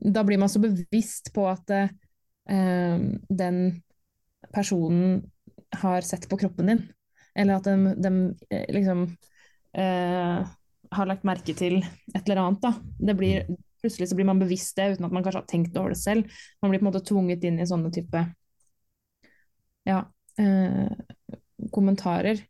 [0.00, 1.88] Da blir man så bevisst på at uh,
[2.48, 3.82] um, den
[4.54, 5.30] personen
[5.76, 6.80] har sett på kroppen din.
[7.36, 9.02] Eller at de, de eh, liksom
[9.76, 10.46] uh,
[10.92, 11.82] har lagt merke til
[12.14, 12.72] et eller annet, da.
[12.98, 13.44] Det blir
[13.80, 16.26] Plutselig så blir man bevisst det uten at man kanskje har tenkt over det selv.
[16.60, 18.20] Man blir på en måte tvunget inn i sånne type
[19.88, 20.02] ja,
[20.36, 20.90] eh,
[21.72, 22.42] kommentarer.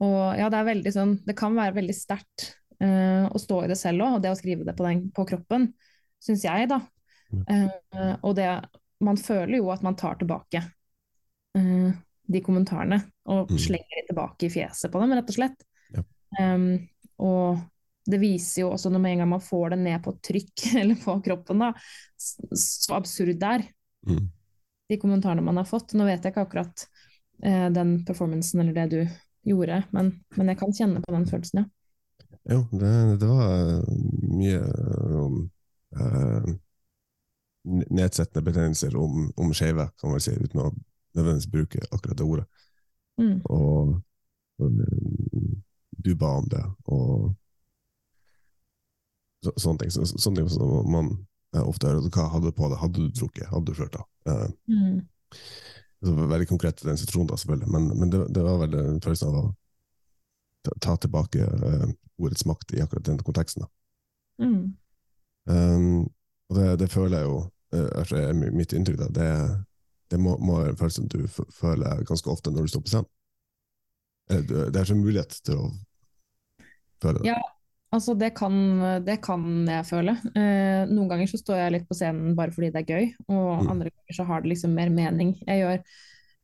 [0.00, 2.46] Og ja, det er veldig sånn Det kan være veldig sterkt
[2.82, 5.26] uh, å stå i det selv òg, og det å skrive det på, den, på
[5.28, 5.70] kroppen,
[6.24, 6.80] syns jeg, da.
[7.30, 8.48] Uh, og det
[9.00, 10.60] Man føler jo at man tar tilbake
[11.56, 11.90] uh,
[12.30, 13.58] de kommentarene, og Mm.
[13.58, 15.62] slenger de tilbake i fjeset på dem, rett og slett.
[15.94, 16.02] Ja.
[16.38, 16.88] Um,
[17.18, 17.60] og
[18.10, 20.98] det viser jo også når med en gang man får det ned på trykk eller
[21.02, 21.72] på kroppen, da,
[22.18, 23.66] så absurd det er,
[24.08, 24.30] Mm.
[24.88, 25.92] de kommentarene man har fått.
[25.92, 26.86] Nå vet jeg ikke akkurat
[27.44, 29.02] eh, den performancen eller det du
[29.46, 31.68] gjorde, men, men jeg kan kjenne på den følelsen, ja.
[32.50, 33.96] Jo, det, det var eh,
[34.32, 34.60] mye
[35.20, 35.34] om
[35.96, 36.52] eh,
[37.90, 40.70] nedsettende betegnelser om, om skeive, kan man si, uten å
[41.16, 42.46] nødvendigvis bruke akkurat det ordet.
[43.20, 43.36] Mm.
[43.44, 43.98] Og,
[44.62, 45.52] og eh,
[46.00, 47.34] du ba om det, og
[49.44, 49.92] så, sånne ting.
[49.94, 51.12] Så, sånne ting som man
[51.54, 52.08] eh, ofte hører.
[52.12, 52.80] Hva hadde du på deg?
[52.80, 53.48] Hadde du drukket?
[53.52, 54.06] Hadde du flørta?
[54.28, 55.00] Eh, Mm.
[56.00, 59.28] Veldig konkret i den situasjonen, da, selvfølgelig, men, men det, det var vel en følelse
[59.28, 59.44] av å
[60.64, 61.86] ta, ta tilbake uh,
[62.20, 63.66] ordets makt i akkurat den konteksten.
[63.66, 64.46] Da.
[64.46, 64.62] Mm.
[65.50, 66.06] Um,
[66.50, 67.40] og det, det føler jeg jo
[67.72, 68.98] altså, er mitt inntrykk.
[68.98, 69.08] Da.
[69.14, 69.30] Det,
[70.10, 73.10] det må, må være en følelse du føler ganske ofte når du står på scenen.
[74.30, 75.68] Eh, Det er ikke en mulighet til å
[77.02, 77.30] føle det.
[77.30, 77.38] Ja,
[77.92, 78.54] altså det kan,
[79.06, 80.14] det kan jeg føle.
[80.34, 83.64] Eh, noen ganger så står jeg litt på scenen bare fordi det er gøy, og
[83.64, 83.70] Mm.
[83.74, 85.34] andre ganger så har det liksom mer mening.
[85.46, 85.82] Jeg gjør,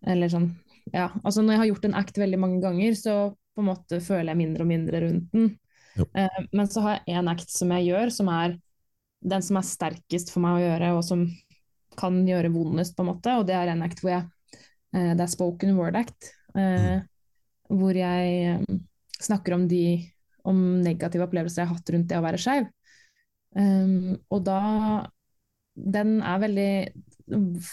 [0.06, 0.48] eller sånn,
[0.92, 3.14] ja, altså når jeg har gjort en act veldig mange ganger, så
[3.56, 5.48] på en måte føler jeg mindre og mindre rundt den.
[6.14, 8.58] Eh, men så har jeg en act som jeg gjør, som er
[9.26, 11.26] den som er sterkest for meg å gjøre, og som
[11.96, 14.26] kan gjøre vondest, på en måte, og det er en act hvor jeg,
[14.94, 17.00] eh, det er spoken word act, eh,
[17.72, 18.76] hvor jeg eh,
[19.22, 20.12] snakker om de
[20.46, 22.70] om negative opplevelser jeg har hatt rundt det å være skeiv.
[23.56, 24.60] Um, og da
[25.76, 26.70] Den er veldig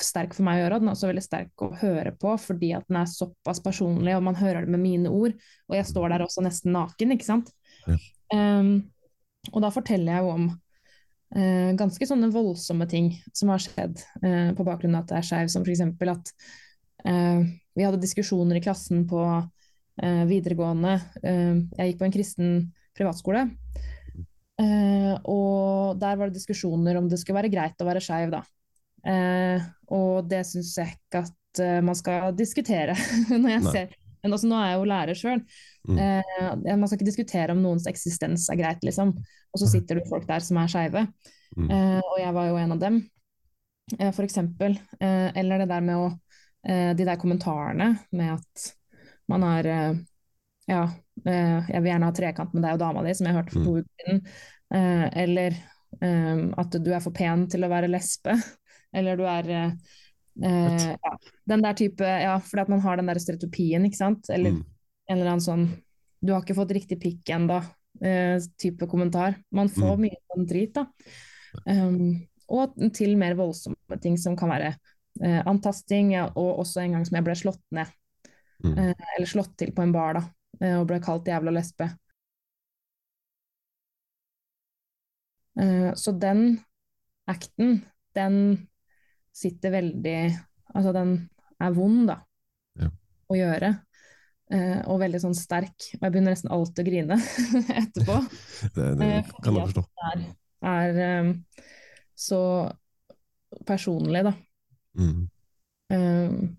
[0.03, 2.73] sterk for meg å gjøre, og den er også veldig sterk å høre på, fordi
[2.75, 5.37] at den er såpass personlig, og man hører det med mine ord.
[5.69, 7.53] Og jeg står der også nesten naken, ikke sant.
[7.85, 7.95] Ja.
[8.33, 8.73] Um,
[9.51, 10.49] og da forteller jeg jo om
[11.37, 15.29] uh, ganske sånne voldsomme ting som har skjedd uh, på bakgrunn av at jeg er
[15.29, 15.85] skeiv, som f.eks.
[16.15, 16.33] at
[17.07, 17.43] uh,
[17.77, 19.21] vi hadde diskusjoner i klassen på
[20.01, 20.95] videregående.
[21.21, 22.53] Eh, jeg gikk på en kristen
[22.97, 23.43] privatskole.
[24.61, 28.43] Eh, og der var det diskusjoner om det skulle være greit å være skeiv, da.
[29.03, 32.95] Eh, og det syns jeg ikke at eh, man skal diskutere
[33.33, 33.73] når jeg Nei.
[33.73, 35.41] ser Men også nå er jeg jo lærer sjøl.
[35.89, 35.97] Mm.
[35.99, 39.11] Eh, man skal ikke diskutere om noens eksistens er greit, liksom.
[39.51, 41.01] Og så sitter det folk der som er skeive.
[41.57, 41.67] Mm.
[41.67, 43.01] Eh, og jeg var jo en av dem,
[43.97, 44.77] eh, for eksempel.
[44.95, 46.07] Eh, eller det der med å
[46.63, 48.69] eh, De der kommentarene med at
[49.31, 49.93] man har eh,
[50.67, 50.83] Ja,
[51.27, 53.63] eh, jeg vil gjerne ha trekant med deg og dama di, som jeg hørte for
[53.67, 54.21] to uker siden.
[54.73, 55.57] Eh, eller
[56.57, 58.33] at du er for pen til å være lesbe.
[58.97, 59.45] Eller du er
[60.41, 61.11] ja,
[61.45, 64.29] Den der type Ja, fordi at man har den der stereotypien, ikke sant.
[64.33, 64.63] Eller Mm.
[65.09, 65.67] en eller annen sånn
[66.23, 67.59] Du har ikke fått riktig pikk ennå,
[68.57, 69.35] type kommentar.
[69.51, 70.01] Man får Mm.
[70.01, 70.85] mye sånn drit, da.
[71.67, 74.75] Um, og til mer voldsomme ting som kan være
[75.21, 77.87] eh, antasting, og også en gang som jeg ble slått ned.
[78.63, 78.77] Mm.
[78.79, 80.23] Eh, eller slått til på en bar, da,
[80.61, 81.89] eh, og ble kalt jævla lesbe.
[85.59, 86.59] Eh, så den
[87.29, 87.81] acten,
[88.15, 88.67] den
[89.33, 90.17] sitter veldig
[90.73, 91.29] Altså, den
[91.61, 92.15] er vond, da,
[92.79, 92.87] Ja.
[93.29, 93.75] å gjøre.
[94.89, 95.85] Og veldig sånn sterk.
[95.99, 97.17] Og jeg begynner nesten alltid å grine
[97.83, 98.15] etterpå.
[98.73, 99.09] Det, det
[99.43, 99.83] kan jeg forstå.
[99.83, 99.83] forstå.
[100.65, 101.29] er, er
[102.17, 102.39] så
[103.69, 104.33] personlig, da.
[104.97, 105.29] Mm.
[105.93, 106.57] Um,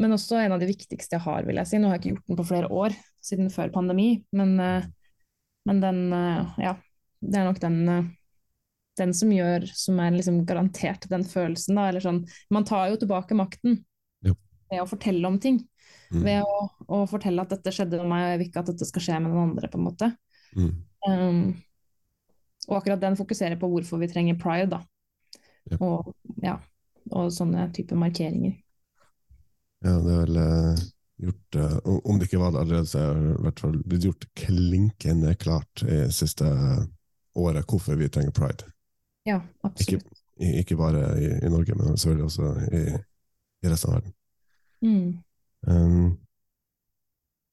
[0.00, 1.80] men også en av de viktigste jeg har, vil jeg si.
[1.80, 4.86] Nå har jeg ikke gjort den på flere år, siden før pandemi, men, uh,
[5.68, 6.74] men den, uh, ja,
[7.20, 8.08] det er nok den, uh,
[9.00, 11.88] den som gjør, som er liksom garantert den følelsen, da.
[11.90, 12.22] Eller sånn,
[12.52, 13.82] man tar jo tilbake makten
[14.26, 14.36] Jo.
[14.72, 15.60] ved å fortelle om ting.
[16.10, 16.22] Mm.
[16.24, 16.54] ved å,
[16.90, 19.18] å fortelle at dette skjedde med meg, og jeg vil ikke at dette skal skje
[19.22, 20.08] med noen andre, på en måte.
[20.58, 20.72] Mm.
[21.06, 21.42] Um,
[22.66, 24.80] og akkurat den fokuserer på hvorfor vi trenger pride, da.
[25.70, 25.78] Ja.
[25.86, 26.10] Og,
[26.42, 26.56] ja,
[27.14, 28.56] og sånne type markeringer.
[29.84, 30.80] Ja, det er vel eh,
[31.24, 34.04] gjort eh, om- det ikke var det allerede, så er det i hvert fall blitt
[34.08, 36.48] gjort klinkende klart i siste
[37.40, 38.68] året hvorfor vi trenger pride.
[39.28, 40.04] Ja, absolutt.
[40.40, 42.82] Ikke, ikke bare i, i Norge, men selvfølgelig også i,
[43.64, 44.14] i resten av verden.
[44.80, 45.10] Mm.
[45.68, 46.18] Um,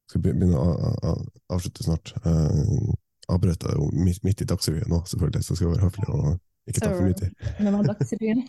[0.08, 1.16] skal be- begynne å å, å
[1.58, 2.14] avslutte snart.
[2.24, 2.92] Uh,
[3.28, 6.28] avbrøt jeg jo midt, midt i Dagsrevyen nå, selvfølgelig, så skal jeg være høflig og
[6.68, 7.32] ikke ta for mye tid.
[7.60, 8.40] Det var Dagsrevyen.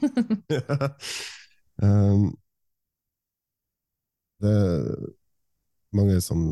[1.83, 2.29] um,
[4.43, 5.09] det er
[5.99, 6.43] mange som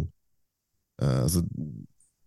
[1.03, 1.43] eh, altså,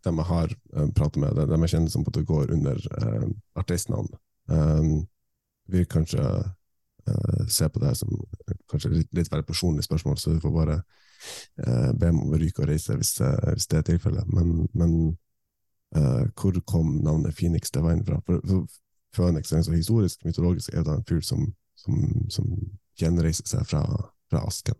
[0.05, 2.78] dem jeg har uh, pratet med, dem jeg kjenner som på at det går under
[3.01, 3.26] eh,
[3.60, 4.07] artistnavn,
[4.51, 4.91] eh,
[5.70, 8.14] vil kanskje eh, se på det som
[8.47, 10.78] eh, kanskje litt, litt veldig personlig spørsmål, så du får bare
[11.66, 14.32] eh, be om å ryke og reise hvis, det- hvis det er tilfellet.
[14.34, 14.95] Men, men
[15.95, 18.22] eh, hvor kom navnet Phoenix Divine fra?
[18.26, 18.68] For, for
[19.16, 21.99] Phoenix er så historisk, mytologisk, er det en fugl som, som,
[22.30, 22.47] som
[22.99, 23.84] gjenreiser seg fra,
[24.32, 24.78] fra asken.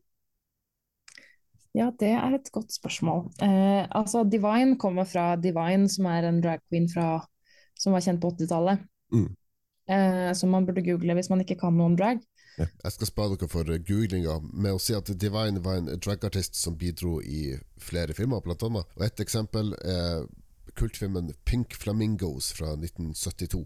[1.78, 3.28] Ja, det er et godt spørsmål.
[3.46, 7.20] Eh, altså, Divine kommer fra Divine, som er en drag queen fra,
[7.78, 8.82] som var kjent på 80-tallet.
[9.14, 9.30] Mm.
[9.90, 12.22] Eh, som man burde google hvis man ikke kan noe om drag.
[12.60, 16.76] Jeg skal spare dere for googlinga med å si at Divine var en dragartist som
[16.78, 18.98] bidro i flere filmer, blant annet.
[18.98, 20.26] Og et eksempel er
[20.80, 23.64] kultfilmen Pink Flamingos fra 1972.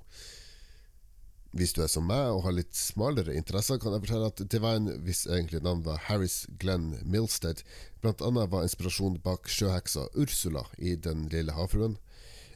[1.54, 4.96] Hvis du er som meg og har litt smalere interesser, kan jeg fortelle at Divine,
[5.06, 7.62] hvis egentlig navn var Harris Glenn Milstead,
[8.02, 12.00] blant annet var inspirasjonen bak sjøheksa Ursula i Den lille havfruen,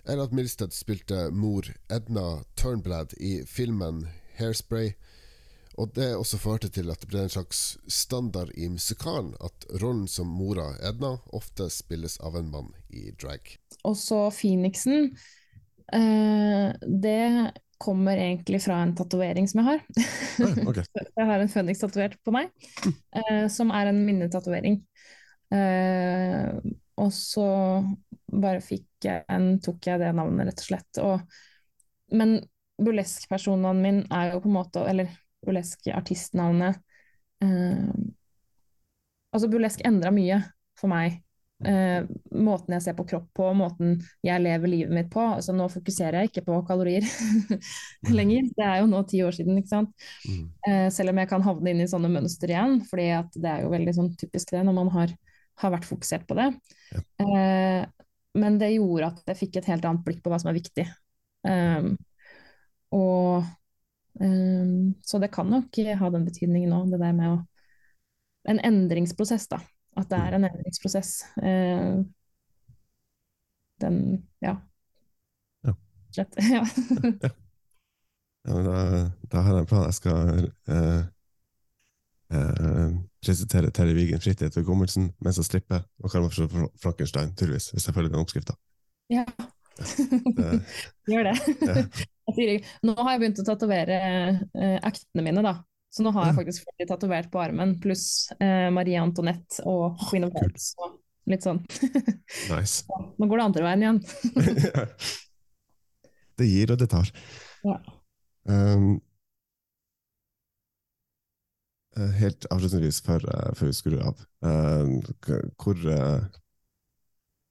[0.01, 4.07] eller at Milstead spilte mor Edna Turnblad i filmen
[4.39, 4.95] Hairspray,
[5.77, 10.07] og det også førte til at det ble en slags standard i musikalen at rollen
[10.09, 13.53] som mora Edna ofte spilles av en mann i drag.
[13.85, 15.11] Også Phoenixen,
[15.93, 19.83] eh, det kommer egentlig fra en tatovering som jeg har.
[20.43, 20.81] Ah, ok.
[21.17, 22.51] Jeg har en Phoenix tatovert på meg,
[22.85, 24.79] eh, som er en minnetatovering.
[25.53, 26.57] Eh,
[26.97, 27.47] og så
[28.27, 30.99] bare fikk jeg en, tok jeg det navnet, rett og slett.
[31.03, 31.37] Og,
[32.17, 32.37] men
[32.81, 35.09] burlesk-personen min er jo på en måte Eller
[35.45, 36.77] burlesk-artistnavnet
[37.41, 37.87] eh,
[39.33, 40.39] Altså, burlesk endra mye
[40.79, 41.19] for meg.
[41.65, 42.05] Eh,
[42.37, 43.95] måten jeg ser på kropp på, måten
[44.25, 45.23] jeg lever livet mitt på.
[45.37, 47.05] Altså, nå fokuserer jeg ikke på kalorier
[48.17, 48.51] lenger.
[48.57, 50.07] Det er jo nå ti år siden, ikke sant.
[50.27, 50.43] Mm.
[50.69, 53.09] Eh, selv om jeg kan havne inn i sånne mønster igjen, fordi
[53.41, 55.13] det er jo veldig sånn typisk det når man har,
[55.63, 56.51] har vært fokusert på det.
[56.93, 57.83] Eh,
[58.37, 60.85] men det gjorde at jeg fikk et helt annet blikk på hva som er viktig.
[61.47, 61.93] Um,
[62.93, 63.45] og
[64.19, 67.37] um, Så det kan nok ha den betydningen nå, det der med å
[68.47, 69.57] En endringsprosess, da.
[69.97, 71.11] At det er en endringsprosess.
[71.41, 71.97] Eh,
[73.81, 73.99] den
[74.41, 74.55] Ja.
[75.65, 75.73] Ja.
[76.13, 76.35] Slett.
[76.55, 76.63] ja.
[78.47, 79.83] Ja, men da, da har jeg en plan.
[79.89, 81.01] Jeg skal eh,
[82.31, 82.91] eh,
[83.25, 87.71] presentere Terje Wigen fritt etter hukommelsen mens jeg stripper, og kaller meg for Frankenstein, tydeligvis,
[87.75, 88.55] hvis jeg følger den oppskrifta.
[89.13, 89.25] ja.
[89.77, 90.61] Det-
[91.11, 91.35] Gjør det.
[91.61, 91.83] Ja.
[92.87, 95.53] Nå har jeg begynt å tatovere eh, aktene mine, da.
[95.97, 100.27] Så nå har jeg faktisk flere tatovert på armen, pluss eh, Marie Antoinette og Queen
[100.27, 100.35] of.
[100.37, 100.75] Hearts.
[100.77, 100.99] Og
[101.31, 101.63] litt sånn.
[102.51, 102.85] Nice.
[103.17, 103.99] Nå går det andre veien igjen.
[106.37, 107.09] det gir og det tar.
[107.65, 107.79] Ja.
[108.45, 108.85] Um,
[111.97, 114.21] eh, helt avslutningsvis, før, eh, før vi skrur av.
[114.45, 116.27] Uh, hvor, uh,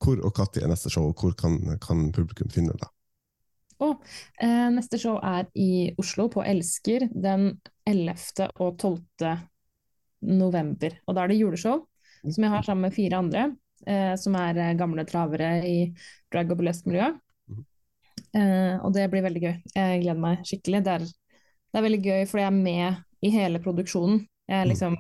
[0.07, 2.93] hvor og når er neste show, og hvor kan, kan publikum finne det?
[3.83, 3.99] Oh,
[4.41, 7.57] eh, neste show er i Oslo, på Elsker, den
[7.87, 8.49] 11.
[8.61, 9.37] og 12.
[10.27, 10.97] november.
[11.07, 11.85] Og da er det juleshow,
[12.25, 13.45] som jeg har sammen med fire andre,
[13.87, 15.77] eh, som er eh, gamle travere i
[16.33, 17.19] drag- og burlesk-miljøet.
[17.49, 17.65] Mhm.
[18.35, 19.57] Eh, og det blir veldig gøy.
[19.77, 20.83] Jeg gleder meg skikkelig.
[20.85, 24.27] Det er, det er veldig gøy fordi jeg er med i hele produksjonen.
[24.49, 24.71] Jeg er Mhm.
[24.73, 24.97] liksom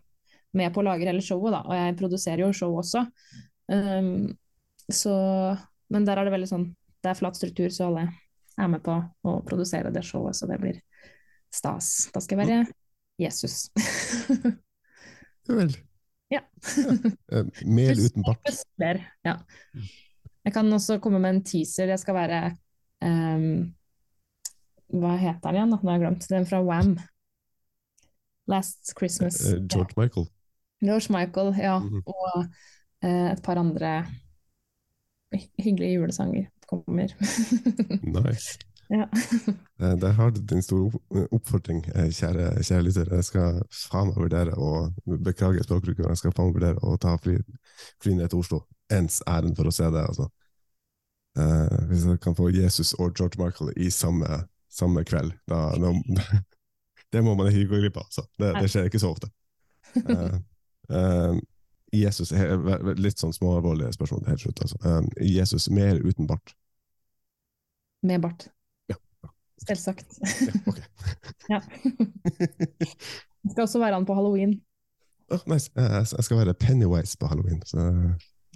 [0.56, 3.06] med på å lage hele showet, da, og jeg produserer jo show også.
[3.68, 4.36] Um,
[4.88, 5.58] så,
[5.90, 8.04] men der er det veldig sånn Det er flat struktur, så alle
[8.58, 8.94] er med på
[9.26, 10.80] å produsere det showet, så det blir
[11.54, 12.10] stas.
[12.14, 12.66] Da skal jeg være
[13.22, 13.70] Jesus.
[15.48, 15.76] Ja vel.
[16.26, 16.40] Ja.
[17.30, 18.48] Eh, Mel uten bart.
[19.22, 19.36] Ja.
[20.42, 21.92] Jeg kan også komme med en teaser.
[21.92, 22.40] Jeg skal være
[23.06, 23.68] um,
[24.90, 25.70] Hva heter den igjen?
[25.70, 26.26] Nå har jeg glemt.
[26.32, 26.96] Den fra Wham.
[28.50, 29.38] Last Christmas.
[29.46, 30.26] Eh, George Michael.
[30.82, 31.78] George Michael, ja.
[31.78, 32.02] Mhm.
[32.06, 32.44] Og
[33.06, 33.94] uh, et par andre
[35.62, 37.14] hyggelige julesanger kommer.
[38.18, 38.58] Nice.
[38.88, 39.08] Ja.
[39.76, 40.88] Eh, Der har du din store
[41.30, 43.10] oppfordring, eh, kjære, kjære lytter.
[43.12, 44.70] Jeg skal faen meg vurdere å
[45.04, 47.34] beklage språkbruken, jeg skal faen meg vurdere å ta fly
[48.00, 48.62] fly ned til Oslo.
[48.88, 50.00] Ens ærend for å se det.
[50.08, 50.30] altså.
[51.36, 55.92] Eh, hvis jeg kan få Jesus og George Michael i samme, samme kveld, da, da
[57.12, 58.08] Det må man ikke gå glipp av.
[58.08, 58.24] Altså.
[58.40, 59.28] Det, det skjer ikke så ofte.
[59.96, 60.38] Eh,
[60.90, 61.36] eh,
[61.94, 62.32] Jesus,
[62.98, 64.64] Litt sånn småalvorlige spørsmål helt slutt.
[64.64, 64.80] Altså.
[64.88, 66.56] Eh, Jesus mer uten bart?
[68.06, 68.48] Med bart.
[69.64, 70.18] Selvsagt.
[70.20, 70.80] Ja, ok.
[71.54, 71.60] ja.
[73.46, 74.58] Jeg skal også være han på halloween.
[75.32, 75.70] Åh, nice.
[75.76, 77.62] Jeg skal være Pennywise på halloween.
[77.66, 77.86] Så,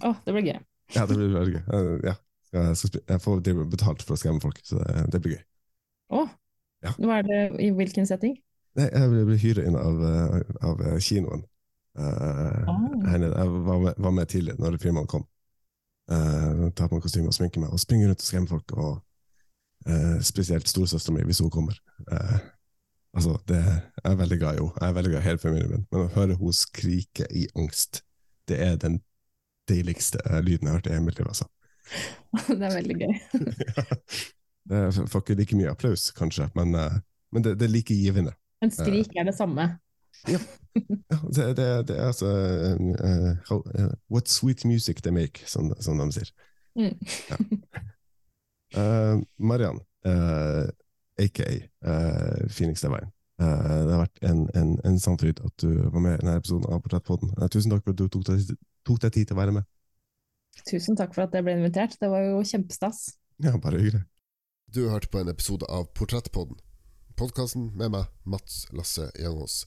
[0.01, 0.59] Oh, det blir gøy.
[0.95, 1.99] ja, det blir veldig gøy.
[2.09, 2.15] Ja.
[2.51, 3.41] Jeg, får
[3.71, 4.81] betalt for å skremme folk, så
[5.11, 5.43] det, blir gøy.
[6.11, 6.31] Oh.
[6.83, 6.95] Ja.
[6.97, 8.33] hva er det, i hvilken setting?
[8.79, 11.43] Nei, jeg ble, hyret inn av, eh, av eh, kinoen.
[11.99, 12.71] Eh.
[13.11, 15.27] Jeg var med, var med tidlig når filmene kom.
[16.11, 18.73] Uh, ta på meg kostyme og sminke meg, og springe rundt og skremme folk.
[18.73, 18.97] Og,
[19.87, 21.77] eh, spesielt storesøstera mi, hvis hun kommer.
[22.11, 22.37] Eh,
[23.13, 24.75] altså, det, jeg er veldig glad i henne.
[24.81, 25.87] Jeg er veldig glad i hele familien min.
[25.91, 28.03] Men å høre henne skrike i angst,
[28.49, 28.99] det er den
[29.69, 31.29] deiligste eh, lyden jeg har hørt i hele mitt liv.
[31.31, 31.49] Altså.
[32.47, 33.15] Det er veldig gøy.
[34.71, 36.99] Jeg får ikke like mye applaus, kanskje, men, eh,
[37.33, 38.31] men det, det er like givende.
[38.61, 39.65] Men skrik er det samme.
[40.29, 40.37] Ja,
[41.33, 45.97] det, det, det er altså uh, how- uh, What sweet music they make, som, som
[45.97, 46.29] de sier.
[46.77, 46.93] Mm.
[47.29, 47.37] Ja.
[48.71, 50.67] Eh, Mariann, uh,
[51.19, 51.47] aka
[51.85, 53.11] uh, Phoenix Divine.
[53.41, 56.37] Uh, det har vært en, en, en sann fryd at du var med i denne
[56.39, 57.33] episoden av Portrettpodden.
[57.39, 58.55] Eh, tusen takk for at du tok deg,
[58.87, 59.69] tok deg tid til å være med.
[60.67, 61.97] Tusen takk for at jeg ble invitert.
[61.99, 63.07] Det var jo kjempestas.
[63.41, 64.03] Ja, bare hyggelig.
[64.71, 66.59] Du har hørt på en episode av Portrettpodden.
[67.17, 69.65] Podkasten med meg, Mats Lasse Jangås.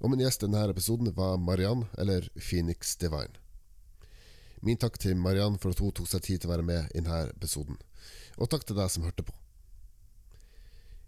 [0.00, 3.34] Og min gjest i denne episoden var Mariann, eller Phoenix Divine.
[4.64, 7.00] Min takk til Mariann for at hun tok seg tid til å være med i
[7.00, 7.80] denne episoden.
[8.38, 9.34] Og takk til deg som hørte på.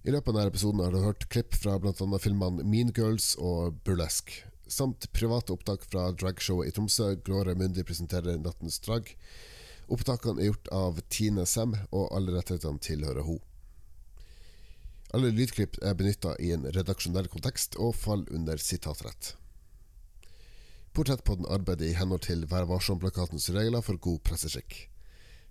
[0.06, 1.94] I løpet av denne episoden har du hørt klipp fra bl.a.
[2.22, 8.38] filmene Mean Girls og Burlesque, samt private opptak fra dragshowet i Tromsø, Glåre Mundi presenterer
[8.38, 9.10] Nattens drag.
[9.90, 13.42] Opptakene er gjort av Tine Sem, og alle rettighetene tilhører henne.
[15.14, 19.34] Alle lydklipp er benytta i en redaksjonell kontekst og faller under sitatrett.
[20.96, 24.86] Portrettpodden arbeider i henhold til Vær varsom-plakatens regler for god presseskikk.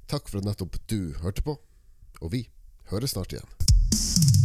[0.08, 1.58] Takk for at nettopp du hørte på,
[2.22, 2.45] og vi
[2.91, 4.44] høres snart igjen.